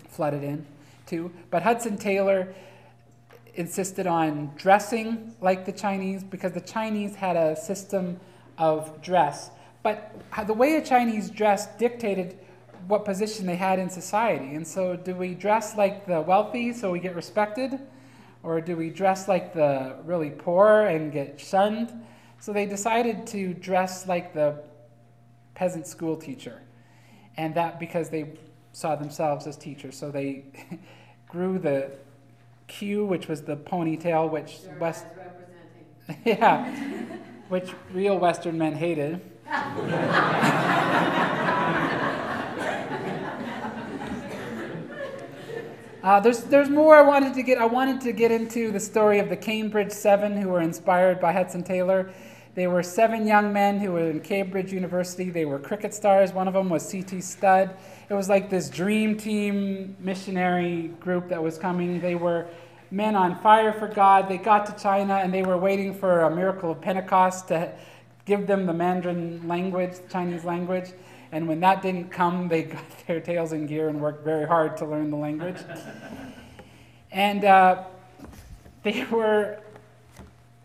[0.10, 0.66] flooded in
[1.06, 1.32] to.
[1.52, 2.54] But Hudson Taylor
[3.56, 8.20] insisted on dressing like the Chinese because the Chinese had a system
[8.58, 9.50] of dress.
[9.84, 12.38] But the way a Chinese dressed dictated
[12.88, 14.56] what position they had in society.
[14.56, 17.80] And so, do we dress like the wealthy so we get respected?
[18.44, 21.92] Or do we dress like the really poor and get shunned?
[22.40, 24.64] So they decided to dress like the
[25.54, 26.60] peasant school teacher.
[27.38, 28.34] And that because they
[28.72, 29.96] saw themselves as teachers.
[29.96, 30.46] So they
[31.30, 31.92] grew the
[32.72, 35.06] queue, which was the ponytail, which West.
[36.26, 36.74] yeah,
[37.50, 39.22] which real Western men hated.
[46.04, 47.60] Uh, there's, there's more I wanted to get.
[47.60, 51.32] I wanted to get into the story of the Cambridge Seven who were inspired by
[51.32, 52.12] Hudson Taylor.
[52.54, 55.30] They were seven young men who were in Cambridge University.
[55.30, 56.34] They were cricket stars.
[56.34, 57.22] One of them was C.T.
[57.22, 57.78] Studd.
[58.10, 62.02] It was like this dream team missionary group that was coming.
[62.02, 62.48] They were
[62.92, 64.28] men on fire for God.
[64.28, 67.72] They got to China and they were waiting for a miracle of Pentecost to
[68.26, 70.90] give them the Mandarin language, Chinese language.
[71.32, 74.78] And when that didn't come, they got their tails in gear and worked very hard
[74.78, 75.58] to learn the language.
[77.12, 77.84] and uh,
[78.84, 79.60] they were,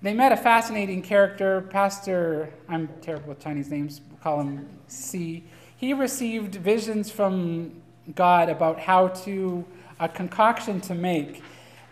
[0.03, 5.45] they met a fascinating character, Pastor, I'm terrible with Chinese names, we'll call him C.
[5.77, 7.83] He received visions from
[8.15, 9.65] God about how to,
[10.01, 11.43] a concoction to make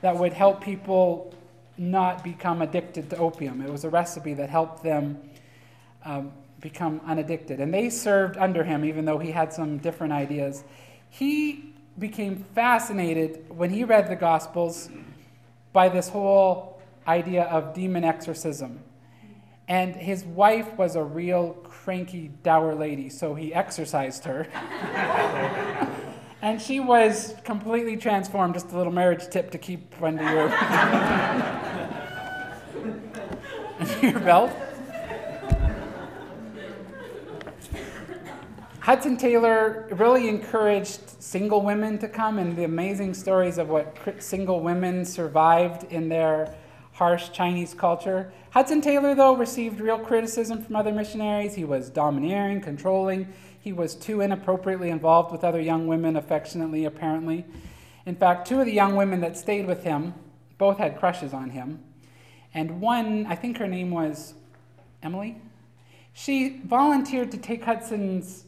[0.05, 1.33] that would help people
[1.79, 3.63] not become addicted to opium.
[3.63, 5.19] It was a recipe that helped them
[6.05, 6.31] um,
[6.61, 7.59] become unaddicted.
[7.59, 10.63] And they served under him, even though he had some different ideas.
[11.09, 14.91] He became fascinated when he read the Gospels
[15.73, 18.81] by this whole idea of demon exorcism.
[19.69, 25.89] And his wife was a real cranky, dour lady, so he exorcised her.
[26.45, 28.53] and she was completely transformed.
[28.53, 30.51] Just a little marriage tip to keep under your,
[34.13, 34.53] your belt.
[38.81, 44.61] Hudson Taylor really encouraged single women to come, and the amazing stories of what single
[44.61, 46.55] women survived in their
[46.93, 48.31] harsh Chinese culture.
[48.51, 51.55] Hudson Taylor, though, received real criticism from other missionaries.
[51.55, 53.33] He was domineering, controlling.
[53.65, 57.47] He was too inappropriately involved with other young women, affectionately, apparently.
[58.05, 60.13] In fact, two of the young women that stayed with him
[60.59, 61.83] both had crushes on him.
[62.53, 64.35] And one, I think her name was
[65.03, 65.41] Emily,
[66.13, 68.45] she volunteered to take Hudson's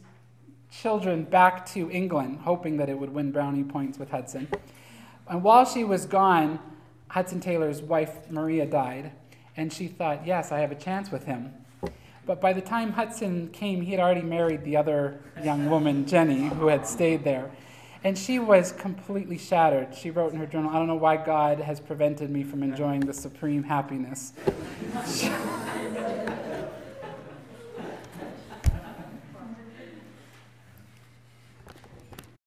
[0.69, 4.47] children back to England, hoping that it would win brownie points with Hudson.
[5.27, 6.59] And while she was gone,
[7.07, 9.13] Hudson Taylor's wife, Maria, died,
[9.55, 11.55] and she thought, yes, I have a chance with him.
[12.27, 16.49] But by the time Hudson came, he had already married the other young woman, Jenny,
[16.49, 17.49] who had stayed there.
[18.03, 19.95] And she was completely shattered.
[19.95, 22.99] She wrote in her journal, I don't know why God has prevented me from enjoying
[22.99, 24.33] the supreme happiness.